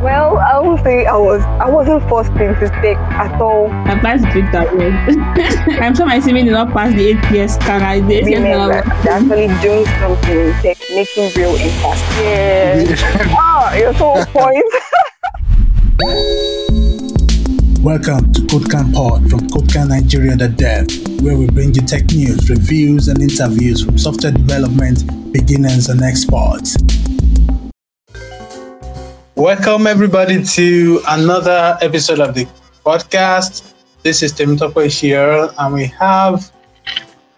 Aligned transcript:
Well, 0.00 0.38
I 0.38 0.58
would 0.58 0.82
say 0.82 1.04
I 1.04 1.14
was 1.14 1.42
I 1.60 1.68
wasn't 1.68 2.02
forced 2.08 2.30
into 2.30 2.54
tech 2.80 2.96
at 2.96 3.38
all. 3.38 3.70
I 3.70 4.00
passed 4.00 4.24
the 4.24 4.30
Victor 4.40 4.64
well. 4.74 4.96
I'm 5.84 5.94
sure 5.94 6.06
my 6.06 6.18
CV 6.18 6.42
did 6.42 6.52
not 6.52 6.72
pass 6.72 6.94
the 6.94 7.12
ATS 7.12 7.56
scan. 7.56 7.82
I 7.82 8.00
did 8.00 8.24
Women 8.24 8.50
are 8.50 8.72
actually 8.72 9.48
doing 9.60 9.84
something 10.00 10.38
in 10.38 10.54
tech, 10.62 10.78
making 10.94 11.30
real 11.36 11.54
impact. 11.54 12.00
Yeah. 12.16 12.86
ah, 13.36 13.74
you're 13.76 13.92
so 13.92 14.12
on 14.12 14.24
point. 14.28 14.64
Welcome 17.84 18.32
to 18.32 18.40
CodeClan 18.48 18.94
Pod 18.94 19.28
from 19.28 19.40
CodeClan 19.50 19.88
Nigeria 19.88 20.34
the 20.34 20.48
Dev, 20.48 20.86
where 21.22 21.36
we 21.36 21.46
bring 21.48 21.74
you 21.74 21.82
tech 21.82 22.10
news, 22.12 22.48
reviews, 22.48 23.08
and 23.08 23.20
interviews 23.20 23.84
from 23.84 23.98
software 23.98 24.32
development 24.32 25.04
beginners 25.30 25.90
and 25.90 26.00
experts. 26.00 26.74
Welcome, 29.40 29.86
everybody, 29.86 30.44
to 30.44 31.00
another 31.08 31.78
episode 31.80 32.20
of 32.20 32.34
the 32.34 32.46
podcast. 32.84 33.72
This 34.02 34.22
is 34.22 34.32
Tim 34.32 34.58
Tokwe 34.58 34.92
here, 34.92 35.48
and 35.56 35.72
we 35.72 35.86
have 35.98 36.52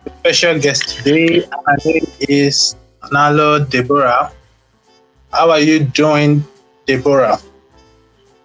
a 0.04 0.10
special 0.18 0.58
guest 0.58 0.98
today. 0.98 1.46
Her 1.46 1.76
name 1.84 2.04
is 2.28 2.74
Nalo 3.12 3.70
Deborah. 3.70 4.32
How 5.30 5.52
are 5.52 5.60
you 5.60 5.84
doing, 5.84 6.42
Deborah? 6.86 7.38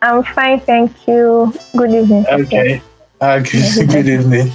I'm 0.03 0.21
fine, 0.21 0.59
thank 0.59 1.07
you. 1.07 1.51
Good 1.75 1.95
evening. 1.95 2.27
Okay. 2.29 2.79
Okay. 3.23 3.85
Good 3.87 4.07
evening. 4.07 4.51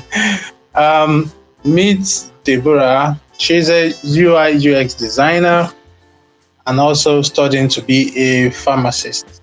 Um, 0.76 1.32
meet 1.64 2.30
Deborah. 2.44 3.20
She's 3.36 3.68
a 3.68 3.92
UI 4.06 4.62
UX 4.62 4.94
designer 4.94 5.72
and 6.66 6.80
also 6.80 7.22
studying 7.22 7.68
to 7.68 7.82
be 7.82 8.16
a 8.16 8.50
pharmacist. 8.50 9.42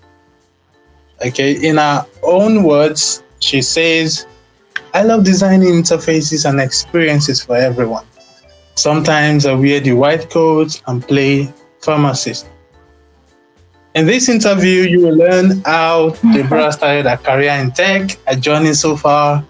Okay, 1.24 1.52
in 1.66 1.76
her 1.76 2.06
own 2.22 2.62
words, 2.62 3.22
she 3.40 3.60
says, 3.60 4.26
I 4.94 5.02
love 5.02 5.24
designing 5.24 5.68
interfaces 5.68 6.48
and 6.48 6.60
experiences 6.60 7.42
for 7.42 7.56
everyone. 7.56 8.06
Sometimes 8.74 9.44
I 9.44 9.54
wear 9.54 9.80
the 9.80 9.92
white 9.92 10.30
coat 10.30 10.80
and 10.86 11.06
play 11.06 11.52
pharmacist. 11.80 12.46
In 13.94 14.06
this 14.06 14.28
interview, 14.28 14.82
you 14.82 15.00
will 15.04 15.16
learn 15.16 15.62
how 15.64 16.10
Deborah 16.32 16.72
started 16.72 17.06
her 17.06 17.16
career 17.16 17.52
in 17.52 17.72
tech, 17.72 18.18
her 18.26 18.36
journey 18.36 18.72
so 18.72 18.96
far, 18.96 19.44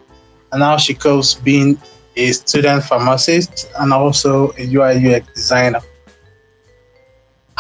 and 0.52 0.62
how 0.62 0.76
she 0.78 0.94
copes 0.94 1.34
being 1.34 1.78
a 2.16 2.32
student 2.32 2.82
pharmacist 2.84 3.70
and 3.78 3.92
also 3.92 4.52
a 4.58 4.74
UI 4.74 5.14
UX 5.14 5.26
designer. 5.34 5.80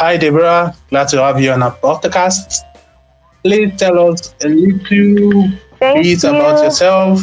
Hi, 0.00 0.16
Deborah. 0.16 0.74
Glad 0.88 1.08
to 1.08 1.22
have 1.22 1.42
you 1.42 1.52
on 1.52 1.62
our 1.62 1.76
podcast. 1.76 2.64
Please 3.44 3.78
tell 3.78 3.98
us 4.10 4.34
a 4.42 4.48
little 4.48 5.50
Thank 5.78 6.04
bit 6.04 6.22
you. 6.22 6.30
about 6.30 6.64
yourself, 6.64 7.20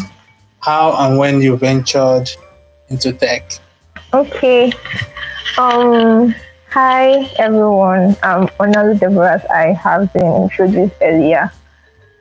how 0.60 0.94
and 1.00 1.18
when 1.18 1.42
you 1.42 1.58
ventured 1.58 2.30
into 2.90 3.14
tech. 3.14 3.52
Okay. 4.14 4.72
Um. 5.58 6.36
Hi 6.70 7.26
everyone. 7.40 8.16
I'm 8.22 8.46
Onalu 8.62 9.00
Deborah. 9.00 9.42
as 9.42 9.46
I 9.46 9.74
have 9.74 10.14
been 10.14 10.44
introduced 10.44 10.94
earlier. 11.02 11.52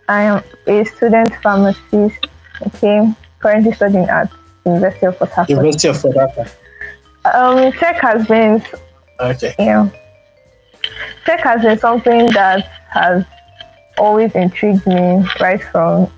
I 0.08 0.22
am 0.22 0.42
a 0.66 0.84
student 0.86 1.34
pharmacist. 1.42 2.28
Okay. 2.68 3.12
Currently 3.40 3.72
studying 3.72 4.08
at 4.08 4.32
University 4.64 5.04
of 5.04 5.18
Port 5.18 5.32
Harcourt. 5.32 5.50
University 5.50 5.88
of 5.88 6.00
Port 6.00 6.16
Harcourt. 6.16 6.56
Um, 7.26 7.72
tech 7.72 8.00
has 8.00 8.26
been 8.26 8.64
Okay. 9.20 9.54
Yeah. 9.58 9.90
Tech 11.26 11.40
has 11.40 11.60
been 11.62 11.76
something 11.78 12.26
that 12.28 12.64
has 12.88 13.24
always 13.98 14.32
intrigued 14.36 14.86
me 14.86 15.24
right 15.40 15.60
from 15.62 16.08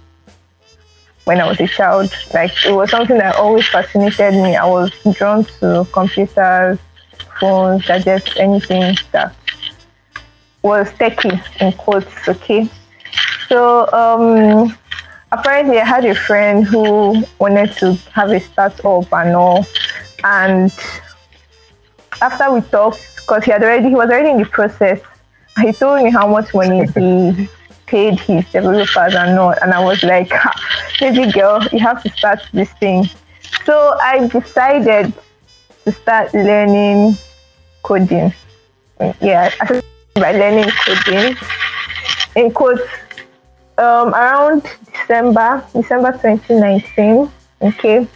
when 1.25 1.41
I 1.41 1.49
was 1.49 1.59
a 1.61 1.67
child. 1.67 2.13
Like 2.35 2.53
it 2.67 2.73
was 2.73 2.91
something 2.91 3.17
that 3.17 3.37
always 3.37 3.67
fascinated 3.69 4.35
me. 4.35 4.55
I 4.55 4.67
was 4.67 4.93
drawn 5.13 5.45
to 5.61 5.87
computers, 5.93 6.79
phones, 7.41 7.87
gadgets, 7.87 8.37
anything 8.37 8.97
that 9.13 9.35
was 10.63 10.93
techy 10.99 11.41
in 11.61 11.73
quotes, 11.73 12.29
okay? 12.29 12.69
So 13.49 13.91
um 13.93 14.77
apparently 15.33 15.79
I 15.79 15.87
had 15.87 16.05
a 16.05 16.15
friend 16.15 16.67
who 16.67 17.25
wanted 17.39 17.73
to 17.79 17.95
have 18.13 18.31
a 18.31 18.41
startup 18.41 19.11
and 19.13 19.35
all 19.35 19.67
and 20.23 20.73
after 22.21 22.53
we 22.53 22.61
talked, 22.63 23.17
because 23.17 23.45
he 23.45 23.51
had 23.51 23.63
already 23.63 23.89
he 23.89 23.95
was 23.95 24.11
already 24.11 24.31
in 24.31 24.39
the 24.39 24.47
process, 24.47 25.01
he 25.61 25.73
told 25.73 26.03
me 26.03 26.11
how 26.11 26.27
much 26.27 26.55
money 26.55 26.87
he 26.87 27.49
paid 27.87 28.19
his 28.21 28.45
developers 28.51 29.15
and 29.15 29.39
all, 29.39 29.55
and 29.63 29.73
I 29.73 29.83
was 29.83 30.03
like, 30.03 30.31
"Ha, 30.31 30.53
baby 31.01 31.31
girl, 31.33 31.63
you 31.73 31.81
have 31.81 32.03
to 32.03 32.11
start 32.11 32.41
this 32.53 32.71
thing. 32.75 33.09
So 33.65 33.97
I 34.01 34.27
decided 34.29 35.13
to 35.85 35.93
start 35.93 36.35
learning 36.35 37.17
coding. 37.83 38.33
Yeah, 39.21 39.51
by 40.15 40.33
learning 40.33 40.71
coding 40.85 41.37
in 42.35 42.51
quotes 42.51 42.83
um, 43.79 44.15
around 44.15 44.63
December, 44.93 45.65
December 45.73 46.13
2019. 46.13 47.31
Okay. 47.63 48.07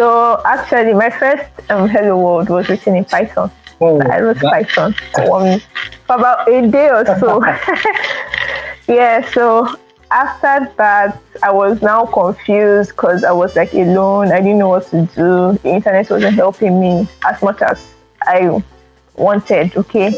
So 0.00 0.40
actually, 0.46 0.94
my 0.94 1.10
first 1.10 1.44
um, 1.68 1.86
Hello 1.86 2.16
World 2.16 2.48
was 2.48 2.70
written 2.70 2.96
in 2.96 3.04
Python. 3.04 3.50
Oh, 3.82 4.00
I 4.00 4.20
wrote 4.20 4.38
that- 4.40 4.50
Python 4.50 4.94
for, 5.14 5.42
um, 5.42 5.60
for 6.06 6.16
about 6.16 6.48
a 6.48 6.66
day 6.70 6.88
or 6.88 7.04
so. 7.04 7.44
yeah, 8.88 9.30
so 9.32 9.68
after 10.10 10.72
that, 10.78 11.20
I 11.42 11.52
was 11.52 11.82
now 11.82 12.06
confused 12.06 12.92
because 12.92 13.24
I 13.24 13.32
was 13.32 13.54
like 13.56 13.74
alone. 13.74 14.32
I 14.32 14.38
didn't 14.40 14.56
know 14.56 14.70
what 14.70 14.86
to 14.86 15.02
do. 15.14 15.58
The 15.62 15.68
internet 15.68 16.08
wasn't 16.08 16.34
helping 16.34 16.80
me 16.80 17.06
as 17.26 17.42
much 17.42 17.60
as 17.60 17.86
I 18.22 18.64
wanted. 19.16 19.76
Okay, 19.76 20.16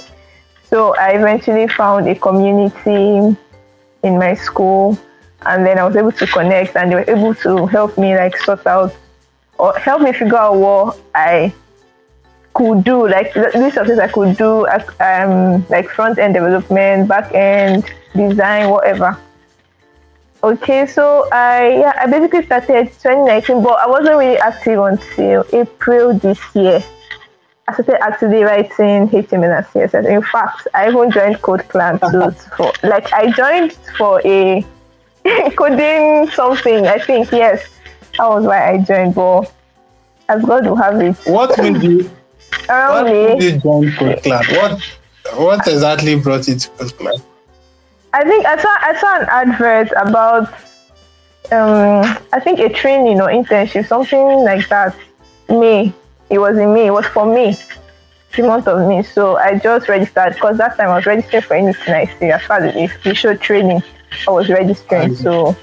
so 0.63 0.95
I 0.95 1.15
eventually 1.15 1.67
found 1.67 2.07
a 2.07 2.15
community 2.15 3.37
in 4.05 4.17
my 4.17 4.35
school, 4.35 4.97
and 5.45 5.67
then 5.67 5.77
I 5.77 5.85
was 5.85 5.97
able 5.97 6.13
to 6.13 6.27
connect, 6.29 6.77
and 6.77 6.89
they 6.89 6.95
were 6.95 7.11
able 7.11 7.35
to 7.35 7.67
help 7.67 7.99
me 7.99 8.17
like 8.17 8.37
sort 8.37 8.65
out 8.65 8.95
or 9.63 9.79
help 9.79 10.03
me 10.03 10.13
figure 10.13 10.37
out 10.37 10.57
what 10.57 10.99
I 11.15 11.55
could 12.53 12.83
do, 12.83 13.09
like 13.09 13.35
list 13.37 13.77
of 13.77 13.87
things 13.87 14.01
I 14.01 14.09
could 14.09 14.37
do, 14.37 14.67
um, 14.99 15.65
like 15.71 15.89
front 15.89 16.19
end 16.19 16.35
development, 16.35 17.09
back 17.09 17.33
end 17.33 17.85
design, 18.15 18.71
whatever. 18.71 19.17
Okay, 20.43 20.85
so 20.87 21.29
I 21.31 21.79
yeah, 21.79 21.93
I 21.97 22.11
basically 22.11 22.45
started 22.45 22.87
2019, 22.89 23.63
but 23.63 23.79
I 23.79 23.87
wasn't 23.87 24.17
really 24.19 24.37
active 24.39 24.81
until 24.81 25.45
April 25.53 26.19
this 26.19 26.41
year. 26.57 26.83
I 27.69 27.73
started 27.75 28.03
actively 28.03 28.43
writing 28.43 29.09
HTML 29.09 29.59
and 29.59 29.67
CSS. 29.67 30.11
In 30.11 30.23
fact, 30.23 30.67
I 30.75 30.89
even 30.89 31.13
joined 31.13 31.41
Code 31.41 31.69
Clan 31.69 32.01
too. 32.01 32.33
For 32.57 32.73
like, 32.83 33.13
I 33.13 33.31
joined 33.31 33.75
for 33.97 34.21
a 34.25 34.67
coding 35.57 36.29
something. 36.31 36.89
I 36.89 36.99
think 36.99 37.31
yes, 37.31 37.72
that 38.19 38.29
was 38.29 38.45
why 38.45 38.73
I 38.73 38.79
joined. 38.79 39.15
But 39.15 39.53
as 40.29 40.45
God 40.45 40.67
will 40.67 40.77
have 40.77 41.01
it, 41.01 41.17
What 41.27 41.57
made 41.59 41.83
you 41.83 42.11
around 42.69 43.05
what 43.05 43.13
made 43.13 43.43
you 43.43 43.59
join 43.59 43.93
Clan? 43.93 44.45
What 44.51 44.83
what 45.35 45.67
exactly 45.69 46.17
brought 46.17 46.47
you 46.49 46.57
to 46.57 46.69
Clan? 46.71 47.15
I 48.13 48.25
think 48.25 48.45
I 48.47 48.61
saw 48.61 48.69
I 48.81 49.01
saw 49.01 49.21
an 49.21 49.27
advert 49.31 49.93
about 49.97 50.53
um 51.51 52.19
I 52.33 52.41
think 52.41 52.59
a 52.61 52.69
training 52.69 53.21
or 53.21 53.29
internship, 53.29 53.87
something 53.87 54.45
like 54.45 54.69
that. 54.69 54.97
May. 55.49 55.93
It 56.31 56.39
was 56.39 56.57
in 56.57 56.73
May. 56.73 56.87
It 56.87 56.93
was 56.93 57.07
for 57.07 57.27
me. 57.33 57.57
The 58.37 58.43
month 58.43 58.67
of 58.67 58.89
me. 58.89 59.03
So 59.03 59.37
I 59.37 59.59
just 59.59 59.89
registered 59.89 60.35
because 60.35 60.57
that 60.57 60.77
time 60.79 60.89
I 60.89 60.97
was 60.97 61.05
registering 61.07 61.43
for 61.43 61.55
anything 61.55 61.93
I 61.95 62.07
see 62.19 62.31
as 62.31 62.43
far 62.43 62.63
as 62.65 62.73
the, 62.75 62.91
the 63.05 63.15
show 63.15 63.35
training. 63.37 63.83
I 64.27 64.31
was 64.31 64.49
registering. 64.49 65.15
So 65.15 65.55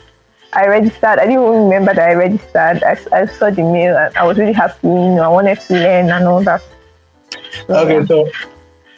I 0.53 0.65
registered. 0.65 1.19
I 1.19 1.25
didn't 1.25 1.43
even 1.43 1.63
remember 1.63 1.93
that 1.93 2.09
I 2.09 2.13
registered. 2.13 2.83
I, 2.83 2.97
I 3.11 3.25
saw 3.25 3.49
the 3.49 3.63
mail 3.63 3.97
and 3.97 4.15
I 4.17 4.25
was 4.25 4.37
really 4.37 4.53
happy. 4.53 4.87
You 4.87 5.15
know, 5.15 5.23
I 5.23 5.27
wanted 5.27 5.59
to 5.59 5.73
learn 5.73 6.09
and 6.09 6.25
all 6.25 6.43
that. 6.43 6.61
So. 7.67 7.75
Okay, 7.75 8.05
so 8.07 8.29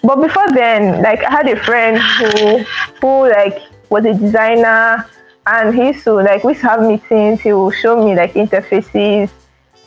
But 0.03 0.21
before 0.21 0.47
then, 0.53 1.01
like 1.03 1.23
I 1.23 1.29
had 1.29 1.47
a 1.49 1.61
friend 1.63 1.97
who 1.97 2.59
who 3.01 3.29
like 3.29 3.61
was 3.89 4.05
a 4.05 4.13
designer 4.13 5.05
and 5.47 5.75
he 5.75 5.87
used 5.87 6.03
to 6.05 6.13
like 6.13 6.43
we 6.43 6.53
used 6.53 6.61
to 6.61 6.69
have 6.69 6.81
meetings, 6.81 7.41
he 7.41 7.51
would 7.53 7.75
show 7.75 8.03
me 8.03 8.15
like 8.15 8.33
interfaces. 8.33 9.29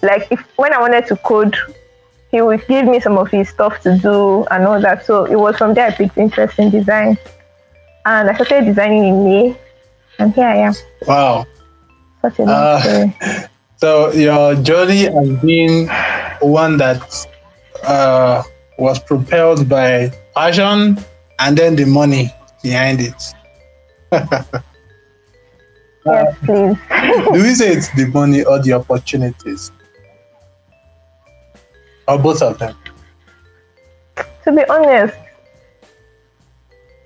Like 0.02 0.28
if 0.30 0.40
when 0.56 0.74
I 0.74 0.80
wanted 0.80 1.06
to 1.06 1.16
code, 1.16 1.56
he 2.30 2.42
would 2.42 2.66
give 2.66 2.86
me 2.86 3.00
some 3.00 3.16
of 3.16 3.30
his 3.30 3.48
stuff 3.48 3.80
to 3.82 3.96
do 3.96 4.44
and 4.50 4.66
all 4.66 4.80
that. 4.80 5.06
So 5.06 5.24
it 5.24 5.36
was 5.36 5.56
from 5.56 5.72
there 5.72 5.86
I 5.86 5.90
picked 5.92 6.18
interest 6.18 6.58
in 6.58 6.70
design. 6.70 7.16
And 8.04 8.28
I 8.28 8.34
started 8.34 8.66
designing 8.66 9.04
in 9.04 9.24
May. 9.24 9.56
And 10.18 10.34
here 10.34 10.46
I 10.46 10.56
am. 10.56 10.74
wow. 11.06 11.46
Such 12.24 12.38
a 12.38 12.42
long 12.44 12.50
Uh. 12.50 13.46
So 13.76 14.12
your 14.12 14.54
journey 14.62 15.04
has 15.04 15.28
been 15.42 15.88
one 16.40 16.78
that 16.78 17.02
uh, 17.82 18.42
was 18.78 18.98
propelled 18.98 19.68
by 19.68 20.10
passion 20.34 20.96
and 21.38 21.58
then 21.58 21.76
the 21.76 21.84
money 21.84 22.32
behind 22.62 23.00
it. 23.02 23.34
yes, 26.06 26.36
please. 26.46 26.78
Do 27.34 27.42
we 27.42 27.54
say 27.54 27.72
it's 27.76 27.92
the 27.94 28.06
money 28.14 28.42
or 28.44 28.58
the 28.62 28.72
opportunities? 28.72 29.70
Or 32.08 32.18
both 32.18 32.40
of 32.40 32.58
them? 32.58 32.74
to 34.44 34.52
be 34.52 34.64
honest, 34.70 35.16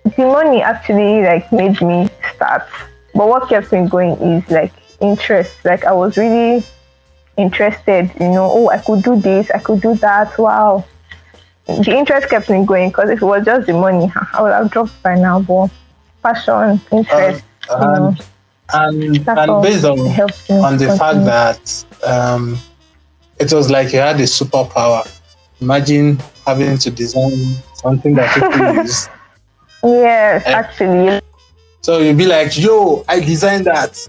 the 0.04 0.24
money 0.26 0.62
actually 0.62 1.22
like 1.22 1.50
made 1.52 1.80
me 1.80 2.08
start. 2.36 2.68
But 3.14 3.26
what 3.26 3.48
kept 3.48 3.72
me 3.72 3.88
going 3.88 4.12
is 4.12 4.48
like 4.50 4.72
interest. 5.00 5.64
Like 5.64 5.84
I 5.84 5.92
was 5.92 6.16
really 6.16 6.64
interested, 7.36 8.10
you 8.20 8.28
know, 8.28 8.50
oh 8.50 8.68
I 8.70 8.78
could 8.78 9.02
do 9.02 9.16
this, 9.16 9.50
I 9.50 9.58
could 9.58 9.80
do 9.80 9.94
that. 9.96 10.36
Wow. 10.38 10.84
The 11.66 11.94
interest 11.96 12.30
kept 12.30 12.48
me 12.48 12.64
going 12.64 12.88
because 12.90 13.10
if 13.10 13.20
it 13.20 13.24
was 13.26 13.44
just 13.44 13.66
the 13.66 13.74
money, 13.74 14.10
I 14.32 14.42
would 14.42 14.52
have 14.52 14.70
dropped 14.70 15.02
by 15.02 15.14
now. 15.16 15.40
But 15.40 15.70
passion, 16.22 16.80
interest, 16.90 17.44
Um, 17.70 17.80
you 17.80 17.88
know, 17.88 18.16
and 18.70 19.28
and, 19.28 19.28
and 19.38 19.62
based 19.62 19.84
on 19.84 19.98
on 20.64 20.76
the 20.78 20.96
fact 20.96 21.24
that 21.26 21.84
um, 22.06 22.58
it 23.38 23.52
was 23.52 23.70
like 23.70 23.92
you 23.92 23.98
had 24.00 24.18
a 24.20 24.24
superpower. 24.24 25.06
Imagine 25.60 26.18
having 26.46 26.78
to 26.78 26.90
design 26.90 27.32
something 27.74 28.14
that 28.14 28.34
you 28.36 28.42
people 28.50 28.74
use. 28.82 29.08
Yes, 29.82 30.42
Eh. 30.46 30.52
actually, 30.52 31.20
So 31.82 31.98
you'd 31.98 32.16
be 32.18 32.26
like, 32.26 32.56
yo, 32.58 33.04
I 33.08 33.20
designed 33.20 33.66
that. 33.66 34.08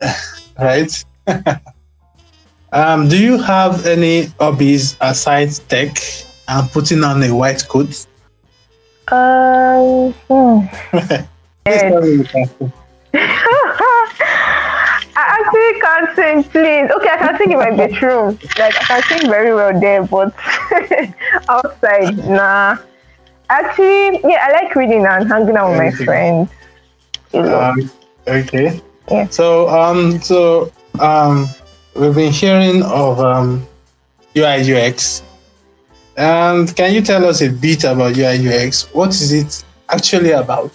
right? 0.58 1.04
um, 2.72 3.08
do 3.08 3.18
you 3.18 3.38
have 3.38 3.86
any 3.86 4.26
hobbies 4.40 4.96
aside 5.00 5.50
tech 5.68 5.96
and 6.48 6.70
putting 6.70 7.04
on 7.04 7.22
a 7.22 7.34
white 7.34 7.66
coat? 7.68 8.06
um, 9.12 10.12
hmm. 10.28 10.66
Please 11.64 11.80
tell 11.80 12.00
me 12.00 12.10
you 12.12 12.24
can. 12.24 12.72
I 15.20 15.24
actually 15.40 15.80
can't 15.80 16.16
sing, 16.16 16.44
please. 16.44 16.90
Okay, 16.90 17.08
I 17.10 17.16
can 17.18 17.38
sing 17.38 17.52
in 17.52 17.58
my 17.58 17.76
bedroom. 17.76 18.38
Like 18.58 18.76
I 18.90 19.00
can 19.00 19.02
sing 19.02 19.30
very 19.30 19.54
well 19.54 19.78
there, 19.80 20.04
but 20.04 20.32
outside, 21.48 22.16
nah. 22.18 22.76
Actually, 23.50 24.20
yeah, 24.22 24.46
I 24.46 24.52
like 24.62 24.76
reading 24.76 25.06
and 25.06 25.26
hanging 25.28 25.56
out 25.56 25.70
with 25.70 25.78
my 25.78 25.90
friends. 26.04 26.50
You 27.32 27.42
know. 27.42 27.60
Um, 27.60 27.90
okay. 28.26 28.80
Yeah. 29.10 29.28
So 29.28 29.68
um 29.68 30.20
so 30.20 30.72
um 31.00 31.48
we've 31.94 32.14
been 32.14 32.32
hearing 32.32 32.82
of 32.82 33.20
um 33.20 33.66
UI 34.36 34.60
UX. 34.74 35.22
And 36.16 36.74
can 36.76 36.92
you 36.92 37.00
tell 37.00 37.24
us 37.26 37.40
a 37.42 37.48
bit 37.48 37.84
about 37.84 38.16
UI 38.16 38.36
UX? 38.48 38.92
What 38.92 39.10
is 39.10 39.32
it 39.32 39.64
actually 39.88 40.32
about? 40.32 40.72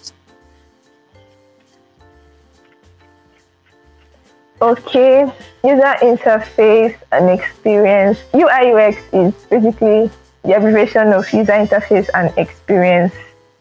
Okay, 4.61 5.25
user 5.65 5.95
interface 6.01 6.95
and 7.11 7.29
experience. 7.29 8.17
UI 8.33 8.71
UX 8.71 8.97
is 9.11 9.33
basically 9.49 10.09
the 10.43 10.53
abbreviation 10.55 11.11
of 11.11 11.31
user 11.33 11.51
interface 11.51 12.09
and 12.13 12.31
experience 12.37 13.13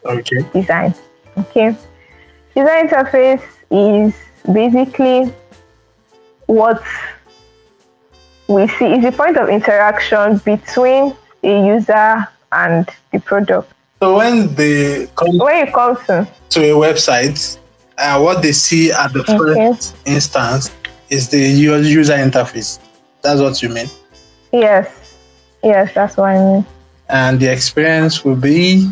Okay. 0.05 0.37
design. 0.53 0.93
Okay. 1.37 1.75
User 2.55 2.69
interface 2.87 3.43
is 3.71 4.13
basically 4.51 5.33
what 6.47 6.81
we 8.47 8.67
see 8.67 8.85
is 8.95 9.03
the 9.03 9.11
point 9.11 9.37
of 9.37 9.49
interaction 9.49 10.37
between 10.39 11.15
a 11.43 11.65
user 11.65 12.27
and 12.51 12.87
the 13.11 13.19
product. 13.19 13.71
So 14.01 14.17
when 14.17 14.53
they 14.55 15.07
come 15.15 15.37
When 15.37 15.65
you 15.65 15.71
come 15.73 15.95
to 16.07 16.27
to 16.49 16.59
a 16.61 16.73
website, 16.75 17.57
uh, 17.97 18.19
what 18.19 18.41
they 18.41 18.51
see 18.51 18.91
at 18.91 19.13
the 19.13 19.21
Okay. 19.21 19.37
first 19.37 19.95
instance 20.05 20.71
is 21.09 21.29
the 21.29 21.39
user 21.39 22.13
interface. 22.13 22.79
That's 23.21 23.39
what 23.39 23.61
you 23.63 23.69
mean. 23.69 23.87
yes, 24.51 25.15
yes, 25.63 25.93
that's 25.93 26.17
what 26.17 26.31
I 26.31 26.39
mean. 26.39 26.65
And 27.09 27.39
the 27.39 27.47
experience 27.51 28.23
will 28.25 28.35
be 28.35 28.89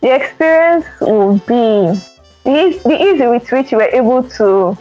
The 0.00 0.14
experience 0.14 0.86
will 1.00 1.38
be 1.46 1.98
the, 2.48 2.66
eas- 2.66 2.82
the 2.82 2.96
easy 3.02 3.26
with 3.26 3.50
which 3.52 3.72
you 3.72 3.78
were 3.78 3.92
able 3.92 4.22
to 4.22 4.76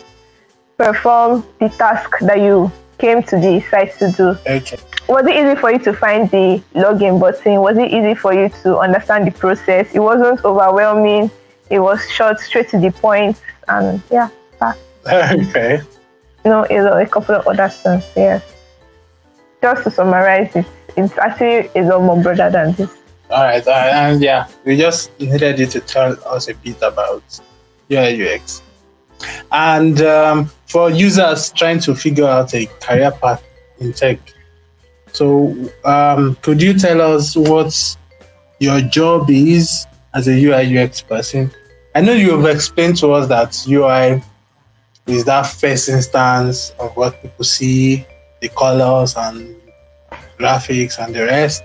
perform 0.78 1.44
the 1.60 1.68
task 1.70 2.10
that 2.22 2.40
you 2.40 2.72
came 2.98 3.22
to 3.24 3.36
the 3.38 3.62
site 3.70 3.98
to 4.00 4.12
do. 4.12 4.30
okay. 4.48 4.78
was 5.08 5.26
it 5.28 5.36
easy 5.36 5.56
for 5.60 5.72
you 5.72 5.80
to 5.80 5.94
find 5.94 6.30
the 6.32 6.64
login 6.74 7.20
button? 7.20 7.60
Was 7.60 7.78
it 7.78 7.92
easy 7.92 8.16
for 8.16 8.34
you 8.34 8.50
to 8.64 8.78
understand 8.78 9.28
the 9.28 9.32
process? 9.32 9.94
It 9.94 10.00
wasn't 10.00 10.44
overwhelming. 10.46 11.30
It 11.70 11.80
was 11.80 12.00
short, 12.10 12.40
straight 12.40 12.70
to 12.70 12.80
the 12.80 12.92
point, 12.92 13.42
and 13.68 14.02
yeah, 14.10 14.30
that, 14.60 14.78
okay. 15.06 15.82
you 16.46 16.52
know, 16.52 16.64
a 16.64 17.06
couple 17.06 17.36
of 17.36 17.46
other 17.46 17.68
things. 17.68 18.06
Yeah. 18.16 18.40
Just 19.62 19.84
to 19.84 19.92
summarize 19.92 20.56
it, 20.56 20.66
it's 20.96 21.18
actually 21.18 21.70
a 21.76 21.84
lot 21.84 22.02
more 22.02 22.24
broader 22.24 22.50
than 22.50 22.72
this. 22.74 22.96
All 23.30 23.44
right, 23.44 23.68
all 23.68 23.74
right, 23.74 23.94
and 23.94 24.22
yeah, 24.22 24.48
we 24.64 24.78
just 24.78 25.12
needed 25.20 25.60
you 25.60 25.66
to 25.66 25.82
tell 25.82 26.16
us 26.26 26.48
a 26.48 26.54
bit 26.54 26.82
about 26.82 27.42
UI 27.92 28.36
UX. 28.36 28.62
And 29.52 30.02
um, 30.02 30.52
for 30.68 30.90
users 30.92 31.52
trying 31.52 31.80
to 31.82 31.96
figure 31.96 32.28
out 32.28 32.54
a 32.54 32.66
career 32.82 33.12
path 33.12 33.44
in 33.80 33.94
tech, 33.94 34.20
so 35.12 35.56
um, 35.84 36.36
could 36.42 36.62
you 36.62 36.74
tell 36.78 37.02
us 37.02 37.36
what 37.36 37.98
your 38.60 38.82
job 38.82 39.30
is 39.30 39.88
as 40.14 40.28
a 40.28 40.32
UI 40.32 40.78
UX 40.78 41.02
person? 41.02 41.52
I 41.96 42.02
know 42.02 42.14
you 42.14 42.38
have 42.38 42.56
explained 42.56 42.98
to 42.98 43.14
us 43.14 43.28
that 43.28 43.58
UI 43.68 44.22
is 45.08 45.26
that 45.26 45.48
first 45.48 45.90
instance 45.90 46.72
of 46.80 46.96
what 46.96 47.22
people 47.22 47.46
see, 47.46 48.06
the 48.42 48.50
colors 48.50 49.16
and 49.18 49.56
graphics 50.38 51.04
and 51.04 51.16
the 51.16 51.26
rest 51.26 51.64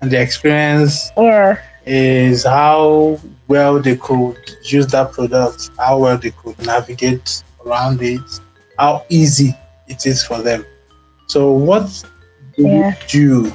and 0.00 0.10
the 0.10 0.20
experience 0.20 1.12
Yeah, 1.16 1.62
is 1.90 2.44
how 2.44 3.18
well 3.48 3.80
they 3.80 3.96
could 3.96 4.36
use 4.62 4.86
that 4.88 5.12
product, 5.12 5.70
how 5.78 5.98
well 5.98 6.18
they 6.18 6.30
could 6.32 6.58
navigate 6.66 7.42
around 7.64 8.02
it, 8.02 8.20
how 8.78 9.04
easy 9.08 9.54
it 9.86 10.04
is 10.04 10.22
for 10.22 10.42
them. 10.42 10.64
So, 11.28 11.52
what 11.52 12.04
do 12.56 12.62
Yeah. 12.64 12.94
you 13.10 13.46
do 13.46 13.54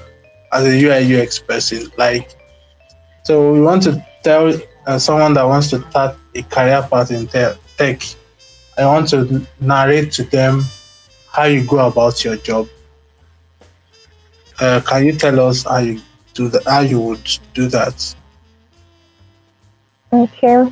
as 0.51 0.65
a 0.65 0.75
UI 0.83 1.21
UX 1.21 1.37
person? 1.37 1.91
Like, 1.97 2.35
so 3.23 3.53
we 3.53 3.61
want 3.61 3.83
to 3.83 4.03
tell 4.23 4.51
uh, 4.87 4.97
someone 4.97 5.35
that 5.35 5.43
wants 5.43 5.69
to 5.69 5.87
start 5.91 6.15
a 6.35 6.41
career 6.43 6.85
path 6.89 7.11
in 7.11 7.27
te- 7.27 7.53
tech, 7.77 8.01
I 8.77 8.85
want 8.85 9.09
to 9.09 9.45
narrate 9.59 10.11
to 10.13 10.23
them 10.23 10.65
how 11.31 11.43
you 11.45 11.63
go 11.65 11.85
about 11.85 12.23
your 12.23 12.37
job. 12.37 12.67
Uh, 14.59 14.81
can 14.81 15.05
you 15.05 15.13
tell 15.13 15.39
us 15.39 15.63
how 15.63 15.77
you 15.77 16.01
do 16.33 16.47
that? 16.49 16.63
How 16.65 16.79
you 16.81 16.99
would 16.99 17.29
do 17.53 17.67
that? 17.67 18.15
Okay. 20.13 20.71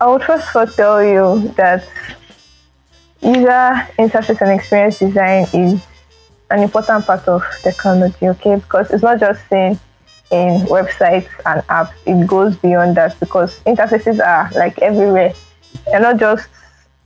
I 0.00 0.06
would 0.06 0.22
first 0.22 0.48
of 0.48 0.56
all 0.56 0.66
tell 0.66 1.04
you 1.04 1.48
that 1.56 1.86
user 3.20 3.86
interface 3.98 4.40
and 4.40 4.58
experience 4.58 4.98
design 4.98 5.46
is 5.52 5.84
an 6.50 6.60
important 6.60 7.04
part 7.04 7.28
of 7.28 7.42
technology, 7.62 8.28
okay? 8.28 8.56
Because 8.56 8.90
it's 8.90 9.02
not 9.02 9.20
just 9.20 9.46
seen 9.50 9.78
in 10.30 10.60
websites 10.66 11.28
and 11.44 11.60
apps, 11.68 11.92
it 12.06 12.26
goes 12.26 12.56
beyond 12.56 12.96
that 12.96 13.18
because 13.20 13.60
interfaces 13.60 14.24
are 14.24 14.50
like 14.58 14.78
everywhere. 14.78 15.34
They're 15.86 16.00
not 16.00 16.16
just 16.18 16.48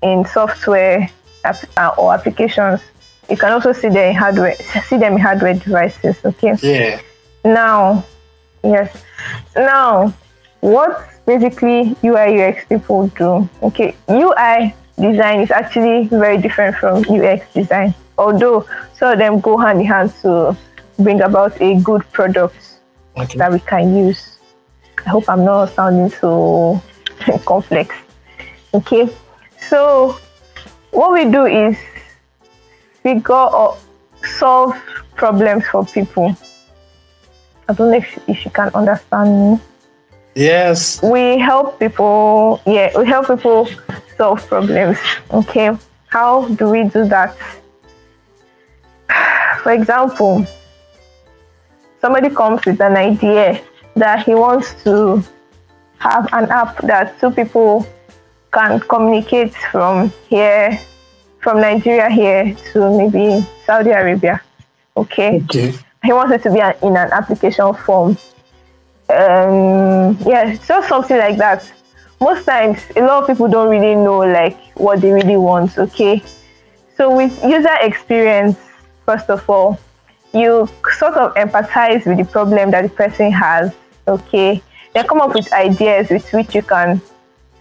in 0.03 0.25
software 0.25 1.11
uh, 1.45 1.91
or 1.99 2.15
applications. 2.15 2.81
You 3.29 3.37
can 3.37 3.53
also 3.53 3.73
see 3.73 3.89
them 3.89 4.11
in 4.11 4.15
hardware, 4.15 4.55
see 4.89 4.99
them 4.99 5.15
in 5.15 5.19
hardware 5.19 5.55
devices, 5.55 6.17
okay? 6.25 6.55
Yeah. 6.63 7.01
Now, 7.45 8.05
yes. 8.63 9.05
Now, 9.57 10.15
what 10.61 11.09
basically 11.27 11.97
UI 12.05 12.43
UX 12.43 12.65
people 12.67 13.09
do? 13.09 13.49
Okay, 13.63 13.95
UI 14.09 14.75
design 14.99 15.41
is 15.41 15.51
actually 15.51 16.09
very 16.09 16.39
different 16.39 16.77
from 16.77 17.05
UX 17.09 17.53
design. 17.53 17.95
Although 18.17 18.67
some 18.95 19.13
of 19.13 19.19
them 19.19 19.41
go 19.41 19.57
hand 19.57 19.81
in 19.81 19.87
hand 19.87 20.13
to 20.23 20.57
bring 20.99 21.21
about 21.21 21.61
a 21.61 21.81
good 21.81 22.03
product 22.13 22.57
Okay. 23.17 23.39
that 23.39 23.53
we 23.53 23.61
can 23.61 23.97
use. 23.97 24.39
I 25.07 25.11
hope 25.11 25.29
I'm 25.29 25.45
not 25.45 25.71
sounding 25.75 26.11
so 26.11 26.81
complex. 27.45 27.95
Okay, 28.75 29.09
so 29.69 30.19
what 30.91 31.13
we 31.13 31.25
do 31.31 31.47
is 31.47 31.77
figure 33.03 33.35
or 33.35 33.77
solve 34.39 34.75
problems 35.17 35.65
for 35.67 35.85
people. 35.85 36.37
I 37.69 37.73
don't 37.75 37.91
know 37.91 37.99
if, 37.99 38.19
if 38.29 38.45
you 38.45 38.51
can 38.51 38.71
understand 38.75 39.53
me. 39.53 39.61
Yes. 40.39 41.03
We 41.03 41.37
help 41.39 41.81
people, 41.81 42.63
yeah, 42.65 42.97
we 42.97 43.05
help 43.07 43.27
people 43.27 43.69
solve 44.17 44.47
problems. 44.47 44.97
Okay, 45.33 45.77
how 46.07 46.47
do 46.55 46.71
we 46.71 46.85
do 46.85 47.07
that? 47.09 47.37
For 49.65 49.73
example, 49.73 50.47
somebody 52.01 52.31
comes 52.31 52.65
with 52.65 52.81
an 52.81 52.97
idea 52.97 53.61
that 53.97 54.25
he 54.25 54.37
wants 54.37 54.81
to 54.85 55.25
have 55.99 56.29
an 56.33 56.49
app 56.51 56.81
that 56.83 57.19
two 57.19 57.33
people 57.33 57.85
can 58.53 58.79
communicate 58.79 59.53
from 59.73 60.13
here, 60.29 60.79
from 61.41 61.61
Nigeria 61.61 62.09
here 62.09 62.55
to 62.73 62.97
maybe 62.97 63.45
Saudi 63.67 63.91
Arabia. 63.91 64.41
Okay. 64.97 65.43
Okay. 65.43 65.75
He 66.05 66.13
wants 66.13 66.33
it 66.33 66.43
to 66.45 66.53
be 66.53 66.61
an, 66.61 66.75
in 66.81 66.97
an 66.97 67.11
application 67.11 67.75
form. 67.75 68.17
Um, 69.11 70.19
yeah, 70.27 70.57
just 70.67 70.89
something 70.89 71.17
like 71.17 71.39
that. 71.39 71.71
Most 72.21 72.45
times, 72.45 72.81
a 72.97 73.01
lot 73.01 73.23
of 73.23 73.27
people 73.29 73.49
don't 73.49 73.71
really 73.71 73.95
know 73.95 74.19
like 74.19 74.59
what 74.75 75.01
they 75.01 75.13
really 75.13 75.37
want. 75.37 75.79
Okay. 75.79 76.23
So 76.97 77.17
with 77.17 77.43
user 77.45 77.77
experience, 77.81 78.59
first 79.07 79.31
of 79.31 79.49
all, 79.49 79.79
you 80.35 80.69
sort 80.99 81.15
of 81.15 81.35
empathize 81.35 82.05
with 82.07 82.19
the 82.19 82.25
problem 82.25 82.71
that 82.73 82.83
the 82.83 82.89
person 82.89 83.31
has. 83.31 83.73
Okay. 84.07 84.63
Then 84.95 85.07
come 85.07 85.21
up 85.21 85.35
with 85.35 85.53
ideas 85.53 86.11
with 86.11 86.31
which 86.33 86.55
you 86.55 86.63
can 86.63 87.01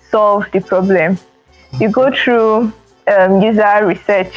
solve 0.09 0.49
the 0.51 0.59
problem. 0.59 1.17
You 1.79 1.89
go 1.89 2.11
through 2.11 2.73
um, 3.07 3.41
user 3.41 3.85
research. 3.85 4.33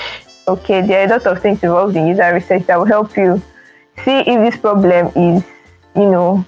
Okay, 0.46 0.84
there 0.86 1.02
are 1.02 1.06
a 1.06 1.08
lot 1.10 1.26
of 1.26 1.40
things 1.40 1.62
involved 1.62 1.96
in 1.96 2.06
user 2.08 2.34
research 2.34 2.66
that 2.66 2.78
will 2.78 2.84
help 2.84 3.16
you 3.16 3.40
see 4.04 4.18
if 4.20 4.52
this 4.52 4.60
problem 4.60 5.06
is, 5.08 5.44
you 5.94 6.10
know, 6.10 6.44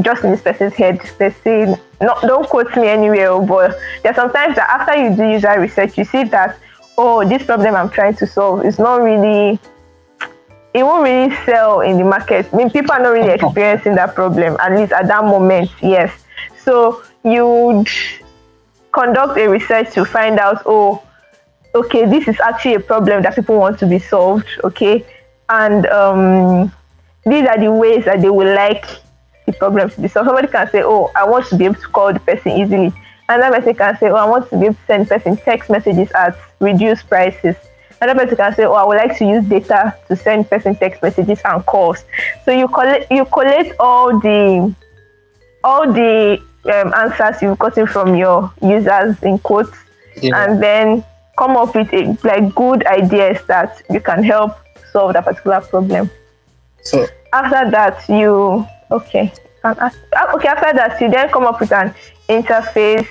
just 0.00 0.24
in 0.24 0.30
this 0.30 0.42
person's 0.42 0.74
head. 0.74 1.00
Let's 1.20 1.36
say, 1.42 1.74
not, 2.00 2.22
don't 2.22 2.48
quote 2.48 2.74
me 2.76 2.88
anywhere, 2.88 3.40
but 3.40 3.76
there 4.02 4.12
are 4.12 4.14
sometimes 4.14 4.56
that 4.56 4.68
after 4.68 4.96
you 4.96 5.14
do 5.14 5.28
user 5.28 5.60
research, 5.60 5.98
you 5.98 6.04
see 6.04 6.24
that, 6.24 6.58
oh, 6.98 7.26
this 7.28 7.44
problem 7.44 7.74
I'm 7.74 7.90
trying 7.90 8.16
to 8.16 8.26
solve 8.26 8.64
is 8.64 8.78
not 8.78 9.02
really 9.02 9.58
it 10.74 10.82
won't 10.82 11.04
really 11.04 11.34
sell 11.44 11.80
in 11.80 11.98
the 11.98 12.04
market. 12.04 12.48
I 12.52 12.56
mean, 12.56 12.70
people 12.70 12.92
are 12.92 13.02
not 13.02 13.10
really 13.10 13.32
experiencing 13.34 13.94
that 13.96 14.14
problem, 14.14 14.56
at 14.60 14.72
least 14.72 14.92
at 14.92 15.06
that 15.08 15.24
moment, 15.24 15.70
yes. 15.82 16.12
So 16.64 17.02
you 17.24 17.46
would 17.46 17.88
conduct 18.92 19.38
a 19.38 19.48
research 19.48 19.92
to 19.92 20.04
find 20.04 20.38
out, 20.38 20.62
oh, 20.66 21.02
okay, 21.74 22.06
this 22.06 22.28
is 22.28 22.38
actually 22.40 22.74
a 22.74 22.80
problem 22.80 23.22
that 23.22 23.34
people 23.34 23.58
want 23.58 23.78
to 23.80 23.86
be 23.86 23.98
solved, 23.98 24.46
okay? 24.64 25.04
And 25.48 25.86
um, 25.86 26.72
these 27.24 27.46
are 27.46 27.58
the 27.58 27.70
ways 27.70 28.04
that 28.06 28.22
they 28.22 28.30
would 28.30 28.54
like 28.54 28.86
the 29.46 29.52
problem 29.52 29.90
to 29.90 30.00
be 30.00 30.08
solved. 30.08 30.28
Somebody 30.28 30.48
can 30.48 30.70
say, 30.70 30.82
oh, 30.84 31.10
I 31.16 31.24
want 31.28 31.46
to 31.46 31.56
be 31.56 31.64
able 31.64 31.76
to 31.76 31.88
call 31.88 32.12
the 32.12 32.20
person 32.20 32.52
easily. 32.52 32.92
Another 33.28 33.56
person 33.56 33.74
can 33.74 33.98
say, 33.98 34.08
oh, 34.08 34.16
I 34.16 34.24
want 34.28 34.50
to 34.50 34.58
be 34.58 34.66
able 34.66 34.74
to 34.74 34.86
send 34.86 35.08
person 35.08 35.36
text 35.36 35.70
messages 35.70 36.10
at 36.12 36.36
reduced 36.60 37.08
prices 37.08 37.56
Another 38.02 38.24
person 38.24 38.36
can 38.36 38.54
say, 38.56 38.64
"Oh, 38.64 38.72
I 38.72 38.84
would 38.84 38.96
like 38.96 39.16
to 39.18 39.24
use 39.24 39.44
data 39.44 39.96
to 40.08 40.16
send 40.16 40.50
person 40.50 40.74
text 40.74 41.00
messages 41.02 41.40
and 41.44 41.64
calls." 41.64 42.04
So 42.44 42.50
you 42.50 42.66
collect 42.66 43.12
you 43.12 43.24
collect 43.24 43.78
all 43.78 44.18
the 44.18 44.74
all 45.62 45.92
the 45.92 46.42
um, 46.64 46.92
answers 46.94 47.40
you've 47.40 47.60
gotten 47.60 47.86
from 47.86 48.16
your 48.16 48.52
users 48.60 49.22
in 49.22 49.38
quotes, 49.38 49.78
yeah. 50.20 50.34
and 50.42 50.60
then 50.60 51.04
come 51.38 51.56
up 51.56 51.76
with 51.76 51.92
a, 51.92 52.18
like 52.24 52.52
good 52.56 52.84
ideas 52.86 53.38
that 53.46 53.80
you 53.88 54.00
can 54.00 54.24
help 54.24 54.56
solve 54.90 55.12
that 55.12 55.24
particular 55.24 55.60
problem. 55.60 56.10
So 56.82 57.06
after 57.32 57.70
that, 57.70 58.08
you 58.08 58.66
okay. 58.92 59.32
Okay, 59.64 60.48
after 60.48 60.72
that, 60.74 61.00
you 61.00 61.08
then 61.08 61.28
come 61.28 61.44
up 61.44 61.60
with 61.60 61.72
an 61.72 61.94
interface 62.28 63.06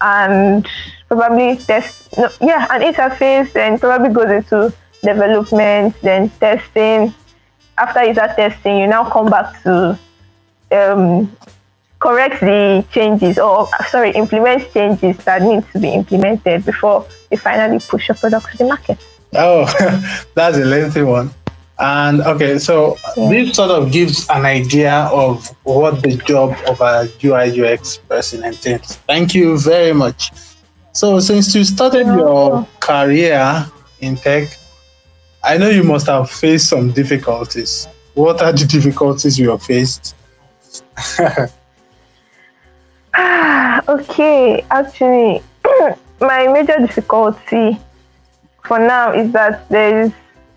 and 0.00 0.66
probably 1.08 1.56
test 1.56 2.16
no, 2.18 2.28
yeah 2.40 2.66
an 2.70 2.82
interface 2.82 3.54
and 3.56 3.80
probably 3.80 4.12
goes 4.12 4.30
into 4.30 4.72
development 5.02 5.94
then 6.02 6.30
testing. 6.40 7.14
After 7.78 8.04
user 8.04 8.32
testing 8.36 8.78
you 8.78 8.86
now 8.86 9.08
come 9.08 9.30
back 9.30 9.62
to 9.62 9.98
um, 10.72 11.36
correct 11.98 12.40
the 12.40 12.84
changes 12.90 13.38
or 13.38 13.68
sorry 13.88 14.10
implement 14.12 14.72
changes 14.72 15.16
that 15.24 15.42
need 15.42 15.64
to 15.72 15.78
be 15.78 15.90
implemented 15.90 16.64
before 16.64 17.06
you 17.30 17.38
finally 17.38 17.78
push 17.78 18.08
your 18.08 18.16
product 18.16 18.50
to 18.52 18.58
the 18.58 18.64
market. 18.64 18.98
Oh 19.34 19.64
that's 20.34 20.56
a 20.56 20.64
lengthy 20.64 21.02
one 21.02 21.30
and 21.78 22.22
okay, 22.22 22.58
so 22.58 22.96
yeah. 23.16 23.28
this 23.28 23.56
sort 23.56 23.70
of 23.70 23.92
gives 23.92 24.26
an 24.30 24.46
idea 24.46 25.08
of 25.12 25.46
what 25.64 26.02
the 26.02 26.16
job 26.16 26.56
of 26.66 26.80
a 26.80 27.08
UI 27.22 27.60
UX 27.60 27.98
person 27.98 28.44
entails. 28.44 28.96
Thank 29.06 29.34
you 29.34 29.58
very 29.58 29.92
much. 29.92 30.32
So, 30.92 31.20
since 31.20 31.54
you 31.54 31.64
started 31.64 32.06
your 32.06 32.66
career 32.80 33.66
in 34.00 34.16
tech, 34.16 34.48
I 35.44 35.58
know 35.58 35.68
you 35.68 35.84
must 35.84 36.06
have 36.06 36.30
faced 36.30 36.70
some 36.70 36.92
difficulties. 36.92 37.86
What 38.14 38.40
are 38.40 38.52
the 38.52 38.64
difficulties 38.64 39.38
you 39.38 39.50
have 39.50 39.62
faced? 39.62 40.14
Ah, 43.18 43.80
okay, 43.88 44.62
actually, 44.70 45.40
my 46.20 46.46
major 46.48 46.76
difficulty 46.78 47.78
for 48.62 48.78
now 48.78 49.10
is 49.12 49.32
that 49.32 49.66
there 49.70 50.02
is 50.02 50.12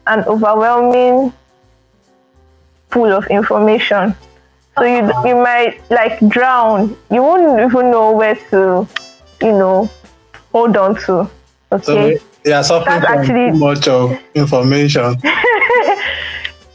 an 0.10 0.24
overwhelming 0.26 1.32
pool 2.90 3.12
of 3.14 3.26
information. 3.28 4.16
So 4.78 4.84
you 4.84 5.04
uh-huh. 5.04 5.28
you 5.28 5.36
might 5.36 5.82
like 5.90 6.20
drown. 6.28 6.96
You 7.12 7.22
won't 7.22 7.60
even 7.60 7.92
know 7.92 8.12
where 8.12 8.36
to, 8.50 8.88
you 9.42 9.52
know, 9.52 9.90
hold 10.52 10.76
on 10.78 10.96
to. 11.06 11.30
Okay. 11.72 12.18
So 12.18 12.26
yeah, 12.46 12.62
suffering 12.62 13.02
from 13.02 13.20
actually, 13.20 13.52
too 13.52 13.58
much 13.58 13.88
of 13.88 14.18
information. 14.34 15.16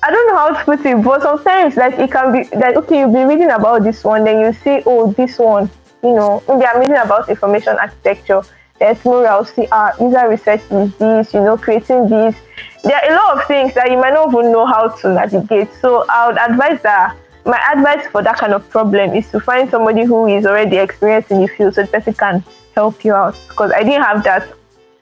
I 0.04 0.10
don't 0.10 0.26
know 0.28 0.36
how 0.36 0.52
to 0.52 0.64
put 0.64 0.84
it, 0.84 1.02
but 1.02 1.22
sometimes 1.22 1.76
like 1.76 1.98
it 1.98 2.12
can 2.12 2.32
be 2.32 2.44
like 2.56 2.76
okay, 2.76 3.00
you've 3.00 3.12
been 3.12 3.26
reading 3.26 3.50
about 3.50 3.82
this 3.82 4.04
one, 4.04 4.24
then 4.24 4.40
you 4.40 4.52
see, 4.52 4.82
oh, 4.86 5.12
this 5.12 5.38
one, 5.38 5.70
you 6.02 6.14
know, 6.14 6.42
maybe 6.46 6.66
I'm 6.66 6.80
reading 6.80 6.96
about 6.96 7.28
information 7.28 7.76
architecture. 7.80 8.42
Then 8.78 8.96
tomorrow 8.96 9.26
I'll 9.26 9.44
see, 9.44 9.68
ah, 9.70 9.92
user 10.00 10.28
research 10.28 10.62
is 10.70 10.94
this, 10.96 11.34
you 11.34 11.40
know, 11.40 11.56
creating 11.56 12.08
this. 12.08 12.34
There 12.82 12.96
are 12.96 13.12
a 13.12 13.14
lot 13.14 13.38
of 13.38 13.46
things 13.46 13.74
that 13.74 13.90
you 13.90 13.96
might 13.96 14.12
not 14.12 14.28
even 14.28 14.52
know 14.52 14.66
how 14.66 14.88
to 14.88 15.14
navigate. 15.14 15.68
So 15.80 16.04
I 16.08 16.26
would 16.26 16.38
advise 16.38 16.82
that 16.82 17.16
my 17.46 17.60
advice 17.72 18.06
for 18.08 18.22
that 18.22 18.36
kind 18.36 18.54
of 18.54 18.68
problem 18.70 19.14
is 19.14 19.30
to 19.30 19.40
find 19.40 19.70
somebody 19.70 20.04
who 20.04 20.26
is 20.26 20.46
already 20.46 20.78
experienced 20.78 21.30
in 21.30 21.40
the 21.42 21.48
field 21.48 21.74
so 21.74 21.82
the 21.82 21.88
person 21.88 22.14
can 22.14 22.44
help 22.74 23.04
you 23.04 23.14
out 23.14 23.38
because 23.48 23.70
I 23.70 23.82
didn't 23.82 24.02
have 24.02 24.24
that 24.24 24.52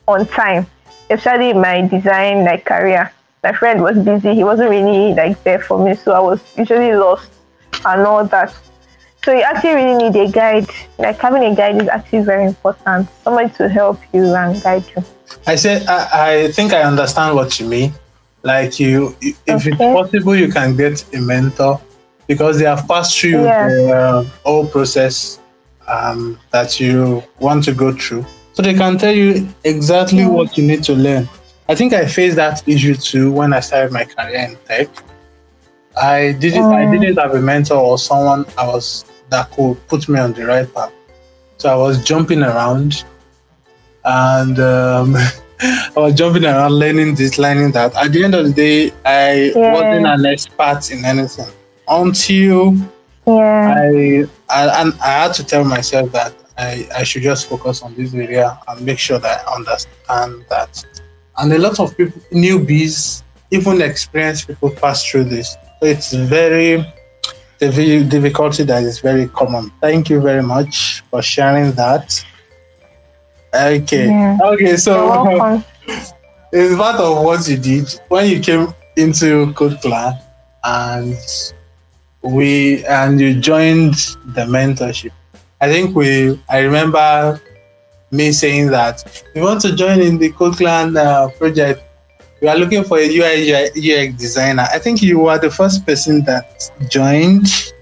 on 0.09 0.27
time, 0.27 0.67
especially 1.09 1.51
in 1.51 1.61
my 1.61 1.87
design 1.87 2.45
like 2.45 2.65
career. 2.65 3.13
My 3.43 3.53
friend 3.53 3.83
was 3.83 3.99
busy; 3.99 4.35
he 4.35 4.45
wasn't 4.45 4.71
really 4.71 5.15
like 5.15 5.43
there 5.45 5.61
for 5.61 5.83
me, 5.85 5.95
so 5.95 6.13
I 6.13 6.21
was 6.21 6.41
usually 6.57 6.93
lost 6.93 7.31
and 7.85 8.07
all 8.07 8.25
that. 8.25 8.55
So 9.25 9.33
you 9.33 9.43
actually 9.43 9.75
really 9.75 10.11
need 10.11 10.17
a 10.17 10.31
guide. 10.31 10.69
Like 10.99 11.19
having 11.19 11.45
a 11.45 11.55
guide 11.55 11.81
is 11.81 11.89
actually 11.89 12.23
very 12.23 12.47
important. 12.47 13.09
Somebody 13.23 13.51
to 13.55 13.69
help 13.69 14.01
you 14.13 14.35
and 14.35 14.61
guide 14.63 14.85
you. 14.97 15.05
I 15.47 15.55
said 15.55 15.87
I, 15.87 16.09
I 16.13 16.53
think 16.53 16.73
I 16.73 16.83
understand 16.83 17.37
what 17.37 17.61
you 17.61 17.67
mean. 17.67 17.93
Like 18.43 18.81
you, 18.81 19.15
if 19.21 19.39
okay. 19.49 19.71
it's 19.71 19.77
possible, 19.77 20.35
you 20.35 20.51
can 20.51 20.77
get 20.77 21.05
a 21.15 21.21
mentor 21.21 21.81
because 22.27 22.59
they 22.59 22.65
have 22.65 22.89
passed 22.89 23.19
through 23.19 23.45
yeah. 23.45 23.69
the 23.69 23.93
uh, 23.93 24.25
whole 24.45 24.67
process 24.67 25.39
um, 25.87 26.39
that 26.51 26.81
you 26.81 27.23
want 27.39 27.63
to 27.65 27.73
go 27.73 27.93
through. 27.93 28.27
So 28.55 28.63
they 28.63 28.75
can 28.75 28.99
tell 28.99 29.15
you 29.15 29.49
exactly 29.63 30.21
mm. 30.25 30.33
what 30.33 30.59
you 30.59 30.65
need 30.67 30.83
to 30.85 30.95
learn. 30.95 31.29
I 31.69 31.77
think 31.77 31.93
I 31.93 32.07
faced 32.07 32.37
that 32.37 32.67
issue 32.69 32.95
too 32.95 33.31
when 33.31 33.53
I 33.53 33.61
started 33.61 33.93
my 33.93 34.05
career 34.05 34.49
in 34.49 34.57
tech. 34.67 34.89
I 36.01 36.33
didn't 36.33 36.65
mm. 36.65 36.75
I 36.75 36.91
didn't 36.91 37.17
have 37.19 37.35
a 37.35 37.41
mentor 37.41 37.77
or 37.79 37.99
someone 37.99 38.45
I 38.59 38.67
was 38.67 39.05
that 39.33 39.51
could 39.51 39.75
put 39.89 40.09
me 40.09 40.19
on 40.21 40.33
the 40.33 40.47
right 40.47 40.73
path. 40.73 40.93
So 41.59 41.71
I 41.71 41.77
was 41.77 42.05
jumping 42.05 42.43
around 42.43 43.05
and 44.05 44.59
um, 44.59 45.17
I 45.61 45.93
was 45.97 46.15
jumping 46.15 46.45
around 46.45 46.73
learning 46.73 47.15
this, 47.15 47.39
learning 47.39 47.73
that. 47.73 47.95
At 47.97 48.13
the 48.13 48.25
end 48.25 48.35
of 48.35 48.47
the 48.47 48.53
day, 48.53 48.93
I 49.05 49.53
yeah. 49.55 49.73
wasn't 49.73 50.07
an 50.07 50.27
expert 50.27 50.91
in 50.91 51.05
anything 51.05 51.53
until 51.89 52.75
yeah. 53.27 53.75
I, 53.77 54.25
I 54.51 54.83
and 54.83 54.95
I 55.01 55.23
had 55.23 55.35
to 55.35 55.45
tell 55.45 55.65
myself 55.65 56.11
that 56.13 56.35
I, 56.59 56.89
I 56.97 57.03
should 57.05 57.23
just 57.23 57.49
focus 57.49 57.83
on 57.83 57.95
this 57.95 58.13
area 58.15 58.59
and 58.69 58.85
make 58.85 58.99
sure 58.99 59.19
that 59.19 59.47
I 59.47 59.55
understand 59.55 60.45
that. 60.51 60.85
And 61.39 61.53
a 61.53 61.59
lot 61.59 61.81
of 61.81 61.97
people, 61.97 62.21
newbies, 62.31 63.23
even 63.51 63.81
experienced 63.81 64.49
people 64.49 64.71
pass 64.71 65.05
through 65.05 65.25
this. 65.25 65.57
So 65.81 65.87
it's 65.87 66.13
very 66.13 66.85
the 67.71 68.05
difficulty 68.05 68.65
that 68.65 68.83
is 68.83 69.01
very 69.01 69.29
common. 69.29 69.71
Thank 69.81 70.11
you 70.11 70.21
very 70.21 70.43
much 70.43 71.03
for 71.11 71.23
sharing 71.23 71.73
that. 71.73 72.25
Okay. 73.55 74.07
Yeah. 74.07 74.39
Okay, 74.43 74.77
so 74.77 75.63
it's 76.53 76.77
part 76.77 77.01
of 77.01 77.25
what 77.25 77.47
you 77.49 77.57
did 77.57 77.89
when 78.09 78.31
you 78.31 78.41
came 78.41 78.75
into 78.97 79.53
Code 79.53 79.81
Clan 79.81 80.19
and 80.65 81.17
we 82.23 82.85
and 82.87 83.21
you 83.21 83.39
joined 83.39 83.95
the 84.35 84.45
mentorship. 84.47 85.13
I 85.61 85.69
think 85.69 85.95
we 85.95 86.41
I 86.49 86.61
remember 86.61 87.41
me 88.11 88.33
saying 88.33 88.71
that 88.71 89.23
we 89.35 89.41
want 89.41 89.61
to 89.63 89.75
join 89.75 90.01
in 90.01 90.19
the 90.19 90.31
Code 90.33 90.57
Clan 90.57 90.97
uh, 90.97 91.29
project. 91.39 91.83
We 92.43 92.49
are 92.49 92.57
looking 92.57 92.83
for 92.83 92.99
a 92.99 93.07
UI 93.07 93.53
UX 93.71 94.15
designer. 94.19 94.67
I 94.73 94.81
think 94.81 95.01
you 95.01 95.21
were 95.21 95.39
the 95.39 95.49
first 95.49 95.87
person 95.87 96.25
that 96.25 96.73
joined, 96.91 97.73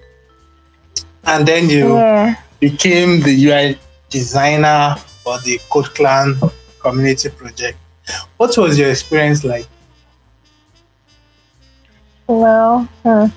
and 1.25 1.49
then 1.49 1.71
you 1.71 1.95
yeah. 1.95 2.37
became 2.61 3.23
the 3.23 3.33
UI 3.47 3.79
designer 4.11 4.97
for 5.25 5.41
the 5.41 5.59
Code 5.71 5.87
Clan 5.95 6.39
community 6.79 7.31
project. 7.31 7.79
What 8.37 8.55
was 8.59 8.79
your 8.79 8.91
experience 8.91 9.45
like? 9.45 9.67
Well, 12.27 12.87
hmm. 13.03 13.29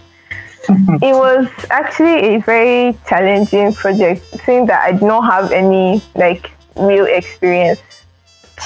it 1.01 1.15
was 1.15 1.47
actually 1.69 2.35
a 2.35 2.39
very 2.41 2.97
challenging 3.07 3.71
project, 3.73 4.25
seeing 4.45 4.65
that 4.65 4.81
I 4.81 4.91
did 4.91 5.03
not 5.03 5.23
have 5.31 5.53
any 5.53 6.01
like 6.15 6.51
real 6.75 7.05
experience 7.05 7.79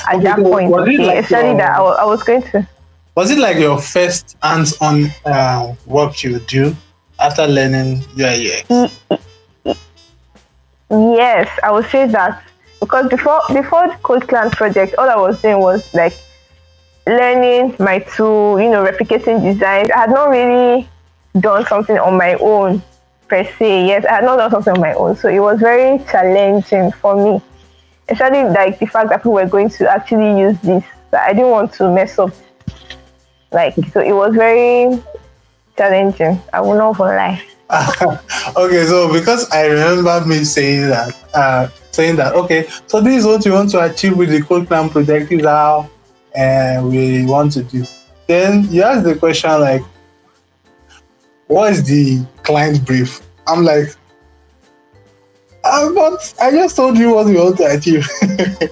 at 0.08 0.22
that 0.24 0.39
point. 0.39 0.72
was 0.72 0.88
it 0.88 0.94
Okay, 0.96 1.06
like 1.08 1.17
eh, 1.17 1.20
especially 1.20 1.50
your- 1.50 1.58
that 1.58 1.79
I 1.79 1.84
I 1.84 2.06
was 2.06 2.24
going 2.24 2.41
to. 2.44 2.67
Was 3.15 3.32
it 3.32 3.39
like 3.39 3.58
your 3.58 3.79
first 3.82 4.38
hands-on 4.44 5.10
uh, 5.25 5.74
work 5.88 6.24
you 6.24 6.38
do 6.39 6.75
after 7.20 7.48
learning 7.48 8.03
UI 8.15 8.48
UX? 8.48 8.67
Mm, 8.70 8.91
mm, 9.10 9.20
mm. 10.91 11.17
Yes, 11.17 11.50
I 11.63 11.72
would 11.72 11.86
say 11.89 12.06
that 12.08 12.44
because 12.79 13.10
before 13.10 13.41
before 13.51 13.88
the 13.88 13.96
Code 14.03 14.27
Clan 14.27 14.51
project, 14.51 14.96
all 14.98 15.10
I 15.10 15.15
was 15.15 15.41
doing 15.41 15.60
was 15.60 15.91
like 15.96 16.13
learning 17.08 17.75
my 17.79 18.00
tool, 18.00 18.60
you 18.62 18.70
know, 18.70 18.86
replicating 18.86 19.41
designs. 19.41 19.89
I 19.91 19.98
had 20.01 20.10
not 20.12 20.29
really 20.29 20.88
done 21.39 21.65
something 21.65 21.98
on 21.98 22.17
my 22.17 22.36
own 22.36 22.82
per 23.27 23.44
se. 23.44 23.88
Yes, 23.88 24.06
I 24.06 24.15
had 24.15 24.25
not 24.25 24.38
done 24.38 24.51
something 24.51 24.74
on 24.75 24.79
my 24.82 24.94
own, 24.94 25.15
so 25.15 25.27
it 25.27 25.39
was 25.39 25.60
very 25.60 25.98
challenging 26.06 26.91
for 26.91 27.15
me. 27.15 27.41
Especially 28.10 28.44
like 28.50 28.80
the 28.80 28.88
fact 28.88 29.10
that 29.10 29.26
we 29.26 29.32
were 29.32 29.48
going 29.48 29.70
to 29.70 29.90
actually 29.90 30.40
use 30.40 30.58
this. 30.62 30.84
I 31.14 31.34
didn't 31.34 31.50
want 31.50 31.74
to 31.74 31.92
mess 31.92 32.18
up. 32.20 32.32
Like 33.52 33.76
so, 33.94 34.02
it 34.02 34.14
was 34.14 34.36
very 34.36 35.02
challenging. 35.78 36.42
I 36.54 36.62
will 36.62 36.78
not 36.78 37.00
lie. 37.00 37.42
okay, 38.56 38.86
so 38.86 39.12
because 39.12 39.50
I 39.52 39.66
remember 39.66 40.26
me 40.26 40.44
saying 40.46 40.88
that, 40.88 41.16
uh, 41.34 41.68
saying 41.92 42.16
that, 42.16 42.34
okay, 42.34 42.68
so 42.88 43.02
this 43.02 43.18
is 43.20 43.26
what 43.26 43.46
you 43.46 43.52
want 43.52 43.72
to 43.72 43.84
achieve 43.84 44.16
with 44.16 44.30
the 44.30 44.42
Code 44.42 44.68
Clan 44.68 44.90
project, 44.90 45.32
is 45.32 45.44
how 45.46 45.90
uh, 46.38 46.82
we 46.84 47.26
want 47.26 47.52
to 47.54 47.64
do. 47.64 47.86
Then 48.28 48.72
you 48.72 48.84
ask 48.84 49.04
the 49.04 49.16
question 49.16 49.50
like, 49.60 49.82
what 51.48 51.74
is 51.74 51.84
the 51.84 52.26
client 52.44 52.86
brief? 52.86 53.22
I'm 53.48 53.64
like, 53.64 53.96
uh, 55.67 55.93
but 55.93 56.33
I 56.41 56.51
just 56.51 56.75
told 56.75 56.97
you 56.97 57.13
what 57.15 57.25
we 57.27 57.36
want 57.36 57.57
to 57.57 57.65
achieve. 57.65 58.07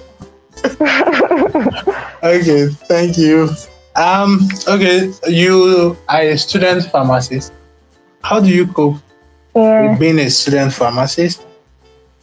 okay, 2.22 2.68
thank 2.88 3.18
you. 3.18 3.48
Um, 3.94 4.48
okay, 4.68 5.12
you 5.28 5.96
are 6.08 6.20
a 6.20 6.36
student 6.36 6.84
pharmacist. 6.90 7.52
How 8.22 8.40
do 8.40 8.48
you 8.48 8.66
cope 8.66 8.96
Yeah. 9.54 9.90
with 9.90 10.00
being 10.00 10.18
a 10.18 10.28
student 10.30 10.72
pharmacist 10.72 11.42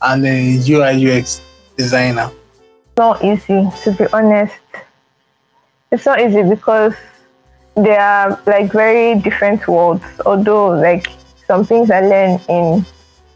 and 0.02 0.26
a 0.26 0.60
UI 0.68 1.20
UX 1.20 1.42
designer? 1.78 2.32
not 2.98 3.24
easy 3.24 3.68
to 3.84 3.92
be 3.98 4.06
honest 4.14 4.54
it's 5.92 6.06
not 6.06 6.22
easy 6.22 6.44
because 6.44 6.94
they 7.76 7.96
are 7.98 8.40
like 8.46 8.72
very 8.72 9.20
different 9.20 9.68
worlds 9.68 10.04
although 10.28 10.68
like 10.70 11.08
some 11.48 11.66
things 11.66 11.90
i 11.90 12.02
learn 12.02 12.40
in 12.50 12.86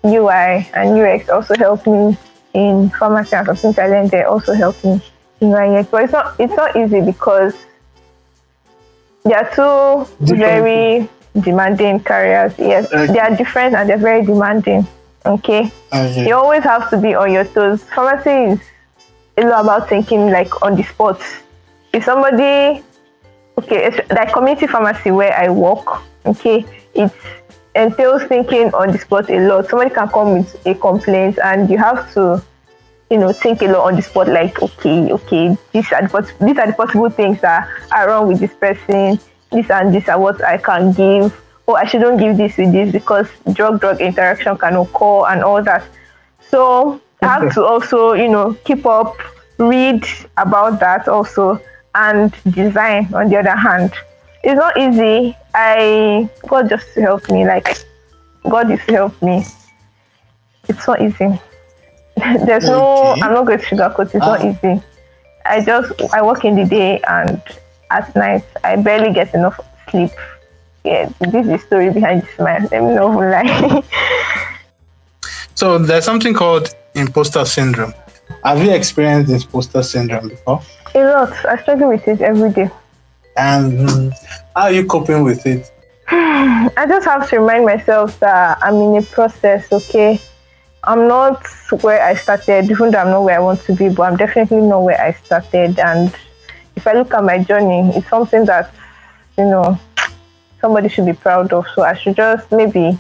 ui 0.08 0.68
and 0.74 0.98
ux 1.00 1.30
also 1.30 1.56
help 1.56 1.86
me 1.88 2.18
in 2.54 2.90
pharmacy 2.92 3.36
and 3.36 3.48
things 3.60 3.78
i 3.80 3.88
learned 3.88 4.12
there 4.12 4.28
also 4.28 4.54
help 4.54 4.82
me 4.84 5.02
in 5.42 5.54
ui 5.54 5.80
UX. 5.80 5.90
but 5.90 6.04
it's 6.04 6.14
not 6.14 6.40
it's 6.40 6.56
not 6.56 6.76
easy 6.76 7.02
because 7.02 7.54
they 9.24 9.34
are 9.34 9.50
two 9.56 10.08
Different. 10.26 10.40
very 10.40 11.10
demanding 11.42 12.00
careers 12.00 12.54
yes 12.58 12.86
Okay. 12.92 13.14
they 13.14 13.20
are 13.20 13.36
different 13.36 13.76
and 13.76 13.90
they're 13.90 13.98
very 13.98 14.26
demanding 14.26 14.88
okay 15.26 15.72
Okay. 15.94 16.28
you 16.28 16.36
always 16.36 16.64
have 16.64 16.90
to 16.90 16.98
be 16.98 17.16
on 17.16 17.32
your 17.32 17.46
toes. 17.46 17.82
Pharmacy 17.84 18.60
is 19.38 19.46
a 19.46 19.48
lot 19.48 19.64
about 19.64 19.88
thinking 19.90 20.30
like 20.32 20.62
on 20.62 20.76
the 20.76 20.84
spot. 20.84 21.22
If 21.93 22.04
somebody, 22.04 22.84
okay, 23.58 23.86
it's 23.88 23.98
like 24.12 24.34
community 24.34 24.67
pharmacy 24.67 25.12
where 25.12 25.34
I 25.34 25.50
work, 25.50 26.02
okay, 26.26 26.65
it 26.93 27.12
entails 27.82 28.24
thinking 28.24 28.74
on 28.74 28.92
the 28.92 28.98
spot 28.98 29.30
a 29.30 29.40
lot. 29.48 29.70
Somebody 29.70 29.94
can 29.94 30.08
come 30.10 30.34
with 30.38 30.66
a 30.66 30.74
complaint 30.76 31.40
and 31.44 31.70
you 31.70 31.78
have 31.78 32.12
to, 32.13 32.42
you 33.10 33.18
know, 33.18 33.32
think 33.32 33.62
a 33.62 33.66
lot 33.66 33.88
on 33.88 33.96
the 33.96 34.02
spot. 34.02 34.28
Like, 34.28 34.62
okay, 34.62 35.12
okay, 35.12 35.58
these 35.72 35.92
are 35.94 36.02
the 36.08 36.34
these 36.42 36.58
are 36.58 36.68
the 36.68 36.74
possible 36.74 37.10
things 37.10 37.42
that 37.42 37.68
are 37.92 38.08
wrong 38.10 38.28
with 38.28 38.40
this 38.40 38.54
person. 38.54 39.20
This 39.52 39.70
and 39.70 39.94
this 39.94 40.10
are 40.10 40.20
what 40.20 40.44
I 40.44 40.58
can 40.58 40.92
give. 40.92 41.34
Oh, 41.68 41.76
I 41.76 41.86
shouldn't 41.86 42.20
give 42.20 42.38
this 42.38 42.58
with 42.58 42.72
this 42.72 42.92
because 42.92 43.28
drug-drug 43.54 44.02
interaction 44.02 44.58
can 44.58 44.76
occur 44.76 45.28
and 45.30 45.44
all 45.44 45.62
that. 45.63 45.84
So 46.50 47.02
I 47.22 47.28
have 47.28 47.44
Okay. 47.44 47.54
to 47.56 47.66
also, 47.66 48.13
you 48.13 48.28
know, 48.30 48.54
keep 48.63 48.86
up, 48.86 49.16
read 49.58 50.06
about 50.38 50.80
that 50.80 51.08
also, 51.08 51.60
and 51.96 52.34
design 52.52 53.13
on 53.13 53.30
the 53.30 53.38
other 53.38 53.56
hand. 53.56 53.92
It's 54.48 54.56
not 54.56 54.78
easy. 54.78 55.36
I 55.54 56.30
God 56.48 56.70
just 56.70 56.94
to 56.94 57.02
help 57.02 57.30
me, 57.30 57.46
like 57.46 57.68
God 58.50 58.72
is 58.72 58.80
to 58.86 58.94
help 58.94 59.22
me. 59.22 59.44
It's 60.70 60.88
not 60.88 61.02
easy. 61.02 61.40
There's 62.46 62.64
no 62.64 63.14
I'm 63.22 63.34
not 63.34 63.46
going 63.46 63.60
to 63.60 63.66
sugarcoat, 63.66 64.06
it's 64.16 64.16
not 64.16 64.40
Ah. 64.42 64.50
easy. 64.50 64.82
I 65.46 65.60
just 65.64 65.92
I 66.14 66.22
work 66.22 66.46
in 66.46 66.56
the 66.56 66.64
day 66.66 67.02
and 67.08 67.42
at 67.92 68.16
night 68.16 68.44
I 68.64 68.78
barely 68.78 69.12
get 69.14 69.34
enough 69.34 69.60
sleep. 69.90 70.12
Yeah, 70.86 71.10
this 71.20 71.36
is 71.44 71.48
the 71.48 71.60
story 71.60 71.90
behind 71.92 72.22
this 72.22 72.40
man. 72.40 72.70
Let 72.72 72.84
me 72.84 72.96
know 72.96 73.12
who 73.12 73.20
lie. 73.30 73.84
So 75.56 75.80
there's 75.80 76.06
something 76.06 76.34
called 76.36 76.70
imposter 76.94 77.44
syndrome. 77.44 77.94
Have 78.44 78.64
you 78.64 78.72
experienced 78.72 79.32
imposter 79.32 79.82
syndrome 79.84 80.30
before? 80.30 80.62
A 80.94 81.00
lot. 81.04 81.34
I 81.46 81.58
struggle 81.64 81.90
with 81.90 82.08
it 82.08 82.22
every 82.22 82.52
day. 82.52 82.70
And 83.38 83.88
mm, 83.88 84.13
how 84.56 84.63
are 84.63 84.71
you 84.71 84.86
coping 84.86 85.23
with 85.23 85.45
it? 85.45 85.71
I 86.10 86.86
just 86.88 87.06
have 87.06 87.30
to 87.30 87.39
remind 87.39 87.65
myself 87.65 88.19
that 88.19 88.58
I'm 88.62 88.76
in 88.76 88.97
a 88.97 89.02
process, 89.02 89.71
okay? 89.71 90.19
I'm 90.84 91.08
not 91.08 91.45
where 91.82 92.02
I 92.02 92.15
started, 92.15 92.71
even 92.71 92.91
though 92.91 93.00
I'm 93.00 93.10
not 93.10 93.23
where 93.23 93.36
I 93.36 93.39
want 93.39 93.62
to 93.63 93.76
be, 93.76 93.89
but 93.89 94.04
I'm 94.04 94.17
definitely 94.17 94.62
not 94.62 94.80
where 94.80 95.00
I 95.00 95.12
started. 95.12 95.80
And 95.80 96.15
if 96.76 96.88
I 96.88 96.93
look 96.93 97.13
at 97.13 97.23
my 97.23 97.43
journey, 97.43 97.91
it's 97.95 98.08
something 98.10 98.45
that, 98.45 98.73
you 99.38 99.45
know, 99.45 99.78
somebody 100.62 100.89
should 100.89 101.06
be 101.06 101.13
proud 101.13 101.52
of. 101.52 101.65
So 101.76 101.84
I 101.84 101.93
should 101.93 102.15
just 102.15 102.52
maybe 102.52 102.97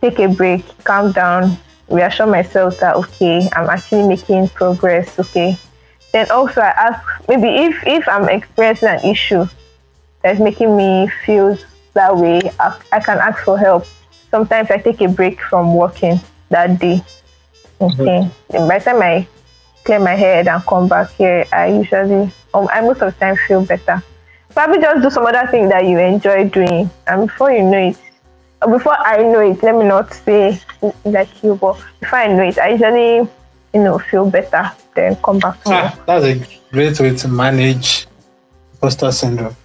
take 0.00 0.18
a 0.18 0.28
break, 0.28 0.64
calm 0.84 1.12
down, 1.12 1.56
reassure 1.88 2.26
myself 2.26 2.78
that, 2.80 2.96
okay, 2.96 3.48
I'm 3.52 3.68
actually 3.68 4.08
making 4.08 4.48
progress, 4.48 5.18
okay? 5.18 5.56
Then 6.12 6.30
also 6.30 6.60
I 6.60 6.68
ask, 6.68 7.28
maybe 7.28 7.48
if, 7.48 7.86
if 7.86 8.08
I'm 8.08 8.28
experiencing 8.28 8.88
an 8.88 9.04
issue, 9.04 9.46
that's 10.22 10.40
making 10.40 10.76
me 10.76 11.08
feel 11.24 11.56
that 11.94 12.16
way, 12.16 12.40
I, 12.58 12.78
I 12.92 13.00
can 13.00 13.18
ask 13.18 13.44
for 13.44 13.58
help. 13.58 13.86
Sometimes 14.30 14.70
I 14.70 14.78
take 14.78 15.00
a 15.00 15.08
break 15.08 15.40
from 15.40 15.74
working 15.74 16.20
that 16.50 16.78
day. 16.78 17.02
Okay. 17.80 18.30
Then 18.50 18.68
by 18.68 18.78
the 18.78 18.84
time 18.84 19.02
I 19.02 19.28
clear 19.84 20.00
my 20.00 20.14
head 20.14 20.48
and 20.48 20.62
come 20.64 20.88
back 20.88 21.10
here, 21.12 21.46
I 21.52 21.68
usually, 21.68 22.32
um, 22.54 22.68
I 22.72 22.80
most 22.80 23.02
of 23.02 23.12
the 23.12 23.20
time 23.20 23.36
feel 23.46 23.64
better. 23.64 24.02
Probably 24.50 24.80
just 24.80 25.02
do 25.02 25.10
some 25.10 25.26
other 25.26 25.46
thing 25.50 25.68
that 25.68 25.84
you 25.84 25.98
enjoy 25.98 26.48
doing, 26.48 26.88
and 27.06 27.26
before 27.28 27.52
you 27.52 27.62
know 27.62 27.88
it, 27.88 27.98
before 28.70 28.96
I 28.98 29.18
know 29.18 29.40
it, 29.40 29.62
let 29.62 29.76
me 29.76 29.84
not 29.84 30.14
say 30.14 30.58
like 31.04 31.28
you, 31.42 31.56
but 31.56 31.78
before 32.00 32.18
I 32.20 32.26
know 32.28 32.42
it, 32.42 32.58
I 32.58 32.70
usually, 32.70 33.28
you 33.76 33.82
know, 33.82 33.98
feel 33.98 34.30
better. 34.30 34.72
Then 34.94 35.16
come 35.16 35.38
back 35.38 35.62
to. 35.64 35.70
Ah, 35.70 36.02
that's 36.06 36.24
a 36.24 36.34
great 36.72 36.98
way 36.98 37.14
to 37.14 37.28
manage 37.28 38.06
imposter 38.72 39.12
syndrome. 39.12 39.56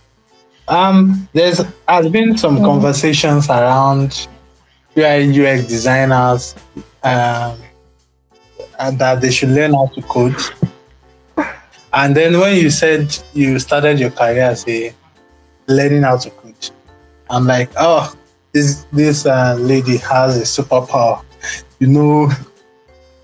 Um, 0.67 1.30
there's 1.34 1.62
has 1.88 2.10
been 2.10 2.38
some 2.38 2.58
conversations 2.58 3.50
around 3.50 4.28
UI 4.97 5.32
UX 5.32 5.65
designers 5.65 6.56
um, 7.04 7.58
and 8.80 9.00
that 9.00 9.21
they 9.21 9.32
should 9.32 9.50
learn 9.50 9.74
how 9.74 9.88
to 9.88 10.02
code. 10.02 10.36
And 11.93 12.15
then 12.15 12.39
when 12.39 12.58
you 12.58 12.69
said 12.69 13.17
you 13.34 13.60
started 13.60 14.00
your 14.00 14.12
career 14.12 14.43
as 14.43 14.67
a 14.67 14.93
learning 15.67 16.04
how 16.04 16.17
to 16.17 16.30
code, 16.32 16.69
I'm 17.30 17.45
like, 17.47 17.69
oh, 17.78 18.13
this 18.52 18.86
this 18.91 19.26
uh, 19.26 19.56
lady 19.58 19.97
has 19.97 20.38
a 20.38 20.43
superpower. 20.43 21.24
You 21.80 21.88
know, 21.88 22.32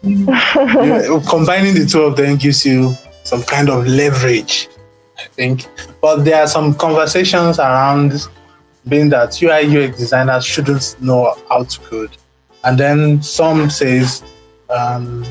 combining 0.03 1.73
the 1.73 1.87
two 1.89 2.01
of 2.01 2.15
them 2.15 2.37
gives 2.37 2.65
you 2.65 2.93
some 3.23 3.43
kind 3.43 3.69
of 3.69 3.87
leverage, 3.87 4.69
I 5.17 5.23
think. 5.23 5.67
But 6.01 6.23
there 6.23 6.41
are 6.41 6.47
some 6.47 6.73
conversations 6.75 7.59
around 7.59 8.27
being 8.87 9.09
that 9.09 9.41
UI 9.41 9.65
UX 9.65 9.97
designers 9.97 10.45
shouldn't 10.45 10.95
know 11.01 11.35
how 11.49 11.63
to 11.63 11.79
code, 11.81 12.17
and 12.63 12.77
then 12.77 13.21
some 13.21 13.69
says 13.69 14.23
um, 14.69 15.25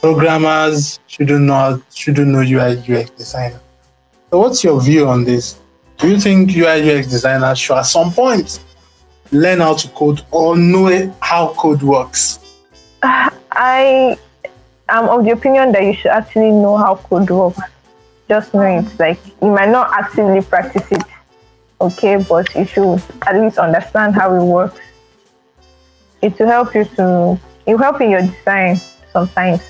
programmers 0.00 1.00
shouldn't 1.06 1.44
know 1.44 1.82
shouldn't 1.94 2.28
know 2.28 2.40
UI 2.40 2.78
UX 2.78 3.10
design. 3.10 3.52
So, 4.30 4.38
what's 4.38 4.62
your 4.62 4.80
view 4.80 5.08
on 5.08 5.24
this? 5.24 5.58
Do 5.98 6.08
you 6.08 6.20
think 6.20 6.56
UI 6.56 6.98
UX 6.98 7.08
designers 7.08 7.58
should 7.58 7.76
at 7.76 7.82
some 7.82 8.12
point 8.12 8.60
learn 9.32 9.58
how 9.60 9.74
to 9.74 9.88
code 9.88 10.22
or 10.30 10.56
know 10.56 11.14
how 11.20 11.54
code 11.54 11.82
works? 11.82 12.38
I 13.58 14.16
am 14.88 15.08
of 15.08 15.24
the 15.24 15.32
opinion 15.32 15.72
that 15.72 15.82
you 15.82 15.92
should 15.92 16.12
actually 16.12 16.52
know 16.52 16.76
how 16.76 16.94
code 16.94 17.28
works. 17.28 17.60
Just 18.28 18.54
know 18.54 18.62
it. 18.62 18.86
Like 18.98 19.18
you 19.42 19.50
might 19.50 19.68
not 19.68 19.90
actively 19.92 20.40
practice 20.40 20.86
it, 20.92 21.02
okay, 21.80 22.16
but 22.28 22.54
you 22.54 22.64
should 22.64 23.02
at 23.26 23.34
least 23.34 23.58
understand 23.58 24.14
how 24.14 24.32
it 24.34 24.44
works. 24.44 24.78
It 26.22 26.38
will 26.38 26.46
help 26.46 26.72
you 26.74 26.84
to 26.84 27.38
it 27.66 27.72
will 27.72 27.82
help 27.82 28.00
in 28.00 28.10
your 28.10 28.22
design 28.22 28.80
sometimes. 29.12 29.62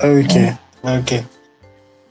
Okay, 0.00 0.56
okay. 0.84 1.24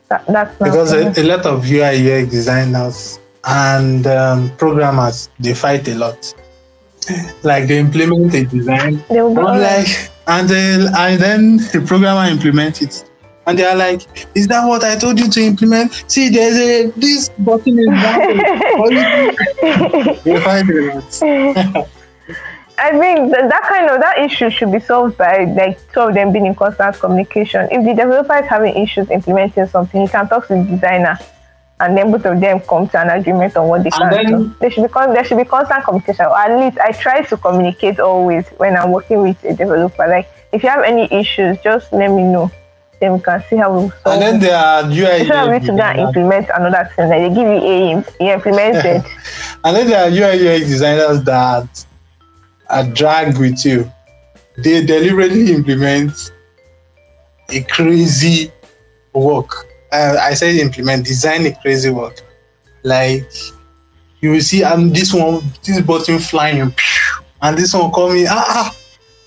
That, 0.09 0.25
that's 0.27 0.57
Because 0.57 0.91
a, 0.91 1.13
a 1.21 1.23
lot 1.23 1.45
of 1.45 1.65
UI 1.65 1.95
UX 1.95 2.29
designers 2.29 3.19
and 3.45 4.05
um, 4.05 4.51
programmers 4.57 5.29
they 5.39 5.53
fight 5.53 5.87
a 5.87 5.95
lot. 5.95 6.33
Like 7.43 7.69
they 7.69 7.79
implement 7.79 8.33
a 8.33 8.43
design, 8.43 9.01
They 9.07 9.21
will 9.21 9.33
be 9.33 9.41
I'm 9.41 9.61
like, 9.61 10.11
and 10.27 10.47
then 10.49 10.87
and 10.95 11.21
then 11.21 11.57
the 11.57 11.83
programmer 11.85 12.29
implements 12.29 12.81
it, 12.81 13.09
and 13.45 13.57
they 13.57 13.63
are 13.65 13.75
like, 13.75 14.01
"Is 14.35 14.47
that 14.47 14.65
what 14.67 14.83
I 14.83 14.95
told 14.97 15.19
you 15.19 15.29
to 15.29 15.41
implement? 15.41 16.03
See, 16.07 16.29
there's 16.29 16.57
a 16.57 16.91
this 16.99 17.29
button 17.39 17.79
is 17.79 17.85
down. 17.87 18.21
All 18.79 18.91
you 18.91 19.31
do- 19.31 20.19
They 20.23 20.39
fight 20.41 20.69
a 20.69 20.93
lot. 20.93 21.87
I 22.79 22.91
think 22.91 23.31
that, 23.31 23.49
that 23.49 23.63
kind 23.67 23.89
of 23.89 23.99
that 24.01 24.19
issue 24.19 24.51
should 24.51 24.71
be 24.71 24.79
solved 24.79 25.17
by 25.17 25.45
like 25.45 25.79
two 25.93 26.01
of 26.01 26.13
them 26.13 26.31
being 26.31 26.45
in 26.45 26.53
constant 26.53 26.99
communication. 26.99 27.67
If 27.71 27.83
the 27.83 27.95
developer 27.95 28.37
is 28.37 28.45
having 28.47 28.75
issues 28.75 29.09
implementing 29.09 29.65
something, 29.65 30.01
he 30.01 30.07
can 30.07 30.29
talk 30.29 30.47
to 30.47 30.53
the 30.55 30.63
designer, 30.63 31.17
and 31.79 31.95
then 31.97 32.11
both 32.11 32.25
of 32.25 32.39
them 32.39 32.59
come 32.61 32.87
to 32.89 32.99
an 32.99 33.09
agreement 33.09 33.55
on 33.55 33.67
what 33.67 33.83
they 33.83 33.89
And 33.93 34.09
can 34.09 34.09
then- 34.09 34.25
do. 34.27 34.55
There 34.59 34.71
should 34.71 34.83
be 34.83 34.89
con- 34.89 35.13
there 35.13 35.23
should 35.23 35.37
be 35.37 35.45
constant 35.45 35.83
communication. 35.83 36.25
Or 36.25 36.37
at 36.37 36.59
least 36.59 36.77
I 36.79 36.91
try 36.91 37.21
to 37.21 37.37
communicate 37.37 37.99
always 37.99 38.47
when 38.57 38.75
I'm 38.75 38.91
working 38.91 39.21
with 39.21 39.43
a 39.43 39.53
developer. 39.53 40.07
Like 40.07 40.27
if 40.51 40.63
you 40.63 40.69
have 40.69 40.83
any 40.83 41.07
issues, 41.13 41.57
just 41.63 41.91
let 41.93 42.09
me 42.09 42.23
know. 42.23 42.51
Then 42.99 43.13
we 43.13 43.19
can 43.19 43.43
see 43.47 43.57
how 43.57 43.71
we 43.79 43.89
solve. 43.89 44.01
And 44.05 44.21
then 44.23 44.35
it. 44.37 44.39
there 44.39 44.57
are 44.57 44.83
UI 44.89 45.19
Instead 45.19 45.47
of 45.47 45.53
you 45.53 45.59
to 45.67 45.77
go 45.77 45.83
and 45.83 45.99
implement 45.99 46.49
another 46.55 46.89
thing, 46.95 47.09
like 47.09 47.21
they 47.21 47.29
give 47.29 47.47
you 47.47 47.61
a 47.61 47.89
you 48.19 48.31
implemented. 48.33 49.03
And 49.63 49.75
then 49.75 49.87
there 49.87 50.03
are 50.05 50.09
UI 50.09 50.47
UX 50.47 50.67
designers 50.67 51.21
that 51.23 51.85
are 52.69 52.83
dragged 52.85 53.37
with 53.37 53.63
you. 53.65 53.91
They 54.63 54.83
deliberately 54.83 55.51
implement 55.53 56.31
a 57.49 57.61
crazy 57.63 58.51
work. 59.13 59.66
Uh, 59.91 60.17
I 60.19 60.33
say 60.33 60.59
implement, 60.59 61.05
design 61.05 61.45
a 61.45 61.55
crazy 61.55 61.89
work. 61.89 62.21
Like 62.83 63.31
you 64.21 64.31
will 64.31 64.41
see, 64.41 64.63
and 64.63 64.95
this 64.95 65.13
one, 65.13 65.43
this 65.63 65.81
button 65.81 66.19
flying, 66.19 66.73
and 67.41 67.57
this 67.57 67.73
one 67.73 67.91
coming. 67.91 68.25
Ah, 68.29 68.45
ah, 68.47 68.75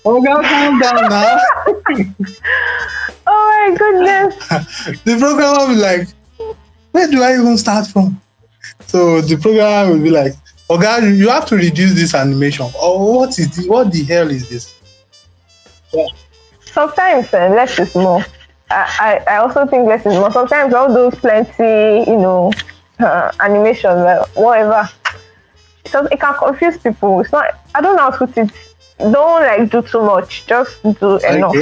oh 0.05 0.21
God, 0.21 0.43
calm 0.43 0.79
down 0.79 1.09
now. 1.09 1.39
oh 3.27 3.69
my 3.69 3.75
goodness! 3.77 4.47
the 5.03 5.17
program 5.17 5.57
will 5.57 5.75
be 5.75 5.81
like, 5.81 6.07
where 6.91 7.07
do 7.07 7.23
I 7.23 7.33
even 7.33 7.57
start 7.57 7.87
from? 7.87 8.21
So 8.87 9.21
the 9.21 9.37
program 9.37 9.89
will 9.89 10.03
be 10.03 10.11
like, 10.11 10.33
oh 10.69 10.79
god 10.79 11.03
you 11.03 11.29
have 11.29 11.45
to 11.47 11.55
reduce 11.55 11.93
this 11.93 12.13
animation. 12.13 12.67
Or 12.81 13.17
what 13.17 13.37
is? 13.39 13.67
What 13.67 13.91
the 13.91 14.03
hell 14.03 14.29
is 14.29 14.49
this? 14.49 14.75
yeah. 15.93 16.05
sometimes 16.61 17.33
uh, 17.33 17.49
less 17.49 17.79
is 17.79 17.93
more. 17.95 18.25
I, 18.71 19.23
I, 19.27 19.37
also 19.37 19.65
think 19.65 19.87
less 19.87 20.05
is 20.05 20.13
more. 20.13 20.31
Sometimes 20.31 20.73
all 20.73 20.93
those 20.93 21.15
plenty, 21.15 22.09
you 22.09 22.17
know, 22.17 22.51
uh, 22.99 23.31
animations, 23.39 23.85
uh, 23.85 24.25
whatever, 24.35 24.89
so 25.85 26.05
it 26.05 26.19
can 26.19 26.35
confuse 26.35 26.77
people. 26.77 27.19
It's 27.21 27.31
not. 27.31 27.59
I 27.75 27.81
don't 27.81 27.95
know 27.95 28.03
how 28.03 28.11
to 28.11 28.27
put 28.27 28.37
it. 28.37 28.51
Don't 28.97 29.41
like 29.41 29.69
do 29.69 29.81
too 29.81 30.01
much. 30.01 30.45
Just 30.47 30.81
do 30.83 31.17
enough. 31.17 31.53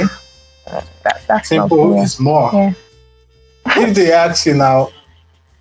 That, 1.02 1.22
that's 1.26 1.48
Simple 1.48 2.00
is 2.00 2.20
more. 2.20 2.50
Yeah. 2.52 2.72
if 3.66 3.94
they 3.94 4.12
ask 4.12 4.46
you 4.46 4.54
now 4.54 4.90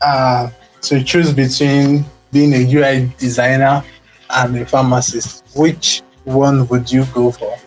uh, 0.02 0.50
to 0.82 1.04
choose 1.04 1.34
between 1.34 2.06
being 2.32 2.54
a 2.54 2.74
UI 2.74 3.12
designer 3.18 3.84
and 4.30 4.58
a 4.58 4.66
pharmacist, 4.66 5.46
which 5.56 6.02
one 6.26 6.68
would 6.68 6.92
you 6.92 7.06
go 7.06 7.32
for? 7.32 7.58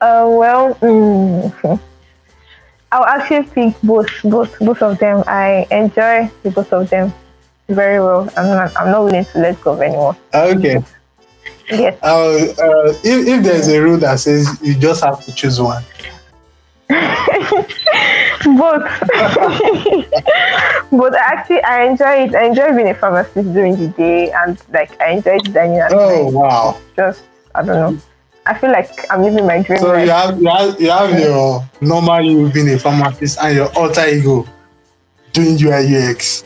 Uh, 0.00 0.26
well, 0.30 0.74
mm, 0.76 1.52
I'll 2.92 3.04
actually 3.04 3.44
pick 3.44 3.80
both, 3.82 4.08
both, 4.24 4.58
both 4.58 4.82
of 4.82 4.98
them. 4.98 5.22
I 5.26 5.66
enjoy 5.70 6.30
the 6.42 6.50
both 6.50 6.72
of 6.72 6.90
them 6.90 7.12
very 7.68 8.00
well. 8.00 8.28
I'm 8.36 8.46
not, 8.46 8.76
I'm 8.76 8.90
not 8.90 9.04
willing 9.04 9.24
to 9.24 9.38
let 9.38 9.60
go 9.60 9.72
of 9.72 9.80
anyone. 9.82 10.16
Okay. 10.34 10.82
Yes. 11.70 11.98
Uh, 12.02 12.52
uh, 12.58 12.92
if, 13.04 13.28
if 13.28 13.44
there's 13.44 13.68
a 13.68 13.80
rule 13.80 13.98
that 13.98 14.18
says 14.18 14.58
you 14.62 14.74
just 14.74 15.04
have 15.04 15.24
to 15.24 15.32
choose 15.32 15.60
one, 15.60 15.84
both. 16.88 17.70
but 20.90 21.14
actually, 21.14 21.62
I 21.62 21.84
enjoy 21.84 22.24
it. 22.24 22.34
I 22.34 22.46
enjoy 22.46 22.74
being 22.74 22.88
a 22.88 22.94
pharmacist 22.94 23.52
during 23.52 23.76
the 23.76 23.86
day, 23.88 24.32
and 24.32 24.60
like 24.72 25.00
I 25.00 25.12
enjoy 25.12 25.38
designing 25.38 25.78
at 25.78 25.92
oh 25.92 26.24
night. 26.24 26.32
wow! 26.32 26.80
Just 26.96 27.22
I 27.54 27.62
don't 27.62 27.94
know. 27.94 28.00
I 28.46 28.58
feel 28.58 28.72
like 28.72 29.06
I'm 29.10 29.22
living 29.22 29.46
my 29.46 29.62
dream. 29.62 29.80
So 29.80 29.88
life. 29.88 30.06
you 30.06 30.10
have, 30.10 30.40
you 30.40 30.48
have 30.48 30.80
you 30.80 30.90
have 30.90 31.18
your 31.18 31.68
normal 31.80 32.22
you 32.22 32.50
being 32.50 32.70
a 32.70 32.78
pharmacist 32.78 33.38
and 33.40 33.56
your 33.56 33.78
alter 33.78 34.06
ego 34.06 34.46
doing 35.32 35.58
UI 35.60 36.10
UX, 36.10 36.44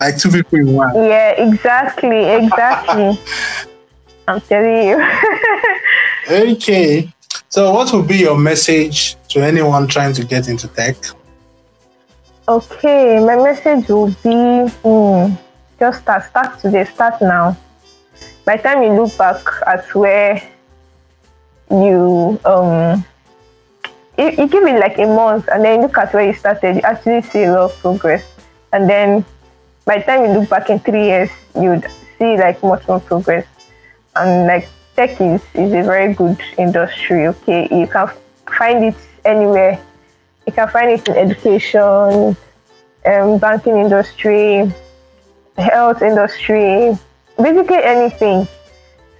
like 0.00 0.18
two 0.18 0.30
people 0.30 0.58
in 0.58 0.72
one. 0.74 0.94
Yeah, 0.94 1.30
exactly, 1.30 2.24
exactly. 2.24 3.18
I'm 4.28 4.40
telling 4.40 4.88
you. 4.88 5.10
Okay. 6.30 7.12
So 7.50 7.72
what 7.72 7.92
would 7.92 8.08
be 8.08 8.16
your 8.16 8.38
message 8.38 9.16
to 9.28 9.44
anyone 9.44 9.86
trying 9.86 10.14
to 10.14 10.24
get 10.24 10.48
into 10.48 10.68
tech? 10.68 10.96
Okay, 12.48 13.20
my 13.24 13.36
message 13.36 13.88
will 13.88 14.08
be 14.22 14.68
hmm, 14.82 15.34
just 15.78 16.00
start, 16.00 16.24
start 16.24 16.58
today, 16.60 16.84
start 16.84 17.20
now. 17.20 17.56
By 18.44 18.56
the 18.56 18.62
time 18.62 18.82
you 18.82 18.92
look 18.92 19.16
back 19.16 19.44
at 19.66 19.94
where 19.94 20.42
you 21.70 22.40
um 22.44 23.04
you, 24.18 24.30
you 24.30 24.46
give 24.48 24.64
it 24.64 24.78
like 24.78 24.98
a 24.98 25.06
month 25.06 25.48
and 25.48 25.64
then 25.64 25.80
look 25.80 25.96
at 25.98 26.12
where 26.14 26.26
you 26.26 26.34
started, 26.34 26.76
you 26.76 26.82
actually 26.82 27.22
see 27.22 27.44
a 27.44 27.52
lot 27.52 27.70
of 27.70 27.78
progress. 27.78 28.24
And 28.72 28.88
then 28.88 29.24
by 29.84 29.98
the 29.98 30.04
time 30.04 30.24
you 30.24 30.38
look 30.38 30.48
back 30.48 30.70
in 30.70 30.78
three 30.78 31.06
years, 31.06 31.30
you'd 31.60 31.86
see 32.18 32.36
like 32.36 32.62
much 32.62 32.86
more 32.86 33.00
progress. 33.00 33.46
And 34.14 34.46
like 34.46 34.68
tech 34.94 35.20
is, 35.20 35.42
is 35.54 35.72
a 35.72 35.82
very 35.82 36.14
good 36.14 36.40
industry, 36.58 37.26
okay? 37.26 37.68
You 37.70 37.86
can 37.88 38.08
find 38.46 38.84
it 38.84 38.96
anywhere 39.24 39.80
you 40.46 40.52
can 40.52 40.68
find 40.68 40.90
it 40.90 41.08
in 41.08 41.16
education, 41.16 42.36
um, 43.06 43.38
banking 43.38 43.78
industry, 43.78 44.70
health 45.56 46.02
industry, 46.02 46.96
basically 47.38 47.82
anything. 47.82 48.46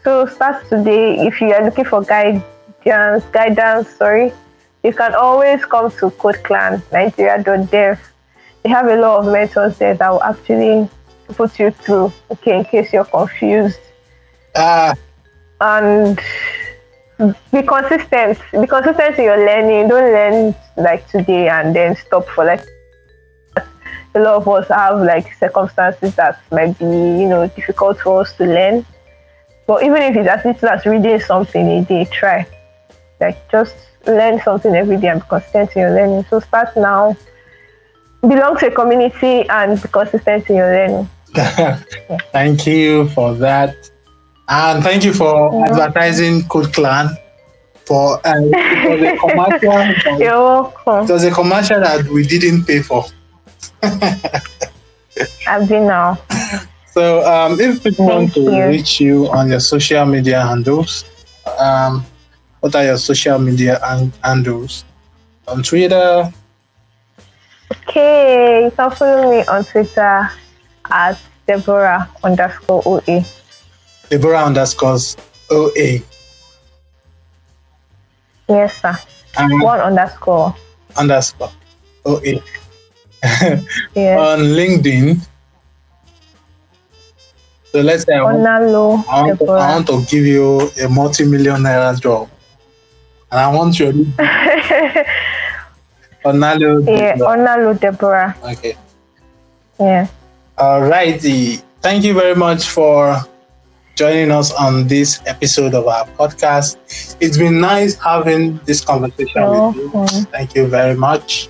So 0.05 0.27
start 0.27 0.69
today. 0.69 1.27
If 1.27 1.41
you 1.41 1.53
are 1.55 1.65
looking 1.65 1.87
for 1.87 2.03
guidance, 2.03 3.25
guidance, 3.33 3.89
sorry, 3.97 4.35
you 4.83 4.93
can 4.93 5.15
always 5.15 5.65
come 5.65 5.91
to 5.93 6.11
Code 6.11 6.43
Clan 6.45 6.83
Nigeria.dev. 6.93 7.99
They 8.63 8.69
have 8.69 8.87
a 8.87 8.97
lot 8.97 9.21
of 9.21 9.33
mentors 9.33 9.79
there 9.79 9.95
that 9.95 10.11
will 10.11 10.23
actually 10.23 10.89
put 11.29 11.59
you 11.59 11.71
through. 11.71 12.13
Okay, 12.31 12.59
in 12.59 12.65
case 12.65 12.93
you're 12.93 13.07
confused 13.07 13.81
Ah, 14.57 14.95
and 15.61 16.21
be 17.51 17.63
consistent. 17.63 18.39
Be 18.53 18.67
consistent 18.67 19.19
in 19.19 19.25
your 19.25 19.39
learning. 19.39 19.89
Don't 19.89 20.13
learn 20.13 20.55
like 20.77 21.09
today 21.09 21.49
and 21.49 21.75
then 21.75 21.97
stop 21.97 22.29
for 22.29 22.45
like. 22.45 22.63
A 24.17 24.21
lot 24.21 24.37
of 24.37 24.49
us 24.49 24.69
have 24.69 25.01
like 25.01 25.33
circumstances 25.35 26.15
that 26.15 26.41
might 26.53 26.79
be, 26.79 26.85
you 26.85 27.27
know, 27.27 27.49
difficult 27.49 27.99
for 27.99 28.21
us 28.21 28.33
to 28.37 28.45
learn. 28.45 28.87
But 29.67 29.83
even 29.83 30.03
if 30.03 30.17
it's 30.17 30.29
as 30.29 30.45
little 30.45 30.69
as 30.69 30.85
reading 30.87 31.21
something 31.21 31.67
a 31.69 31.85
day, 31.85 32.05
try. 32.07 32.47
Like 33.21 33.51
just 33.51 33.75
learn 34.07 34.41
something 34.43 34.75
every 34.75 34.99
day 34.99 35.09
and 35.09 35.21
be 35.21 35.27
consistent 35.29 35.71
in 35.75 35.81
your 35.83 35.91
learning. 35.95 36.25
So 36.29 36.41
start 36.41 36.77
now. 36.77 37.17
Belong 38.21 38.57
to 38.59 38.67
a 38.67 38.71
community 38.71 39.49
and 39.49 39.81
be 39.81 39.89
consistent 39.89 40.49
in 40.51 40.57
your 40.57 40.73
learning. 40.73 41.09
thank 42.33 42.67
you 42.67 43.09
for 43.09 43.35
that, 43.35 43.75
and 44.49 44.83
thank 44.85 45.05
you 45.05 45.13
for 45.13 45.51
Yeah. 45.53 45.73
advertising 45.73 46.45
Code 46.49 46.73
Clan 46.73 47.09
for 47.87 48.19
uh, 48.25 48.35
it 48.39 48.89
was 48.89 49.03
a 49.03 49.17
commercial. 49.19 50.19
You're 50.19 50.41
welcome. 50.43 51.05
It 51.09 51.13
was 51.13 51.25
a 51.25 51.31
commercial 51.31 51.81
that 51.81 52.07
we 52.07 52.25
didn't 52.27 52.65
pay 52.67 52.83
for. 52.83 53.05
I've 55.47 55.69
been 55.69 55.87
now. 55.87 56.19
So, 56.95 57.27
um, 57.27 57.59
if 57.59 57.83
people 57.83 58.07
want 58.07 58.35
to 58.35 58.47
reach 58.69 59.01
you 59.01 59.27
on 59.29 59.51
your 59.51 59.59
social 59.59 60.07
media 60.07 60.41
handles, 60.47 61.05
um, 61.59 62.07
what 62.61 62.75
are 62.77 62.85
your 62.85 62.99
social 62.99 63.37
media 63.39 63.81
han- 63.83 64.13
handles? 64.23 64.85
On 65.49 65.61
Twitter, 65.63 66.33
Okay, 67.89 68.65
you 68.65 68.71
can 68.71 68.91
follow 68.93 69.31
me 69.31 69.45
on 69.47 69.65
Twitter 69.65 70.31
at 70.91 71.19
Deborah 71.49 72.09
underscore 72.23 72.83
OA. 72.87 73.25
Deborah 74.09 74.45
underscores 74.45 75.17
OA. 75.51 76.01
Yes, 78.49 78.81
sir. 78.81 78.97
And 79.37 79.61
One 79.63 79.81
underscore. 79.81 80.55
underscore 80.97 81.51
OA. 82.07 82.39
Yes. 83.95 84.19
On 84.21 84.39
LinkedIn. 84.55 85.27
So 87.75 87.81
let's 87.81 88.05
say 88.05 88.15
I 88.15 88.23
want, 88.23 88.47
I 88.47 88.61
want, 88.61 89.39
to, 89.41 89.51
I 89.51 89.75
want 89.75 89.87
to 89.89 90.05
give 90.09 90.25
you 90.25 90.71
a 90.81 90.89
multi-million 90.89 91.57
naira 91.61 92.01
job. 92.01 92.29
And 93.33 93.41
I 93.41 93.53
want 93.53 93.81
your 93.81 93.93
Onalo. 96.25 96.87
yeah, 96.87 97.17
Onalo 97.17 97.75
Deborah. 97.81 98.37
Okay. 98.45 98.77
Yeah. 99.81 100.07
Alrighty. 100.57 101.65
Thank 101.83 102.05
you 102.05 102.15
very 102.15 102.37
much 102.37 102.69
for 102.69 103.17
joining 103.97 104.31
us 104.31 104.53
on 104.53 104.87
this 104.87 105.21
episode 105.27 105.75
of 105.75 105.89
our 105.89 106.07
podcast. 106.11 106.77
It's 107.19 107.37
been 107.37 107.59
nice 107.59 107.99
having 107.99 108.61
this 108.67 108.85
conversation 108.85 109.51
with 109.51 109.75
you. 109.75 109.91
Thank 110.31 110.55
you 110.55 110.69
very 110.69 110.95
much. 110.95 111.49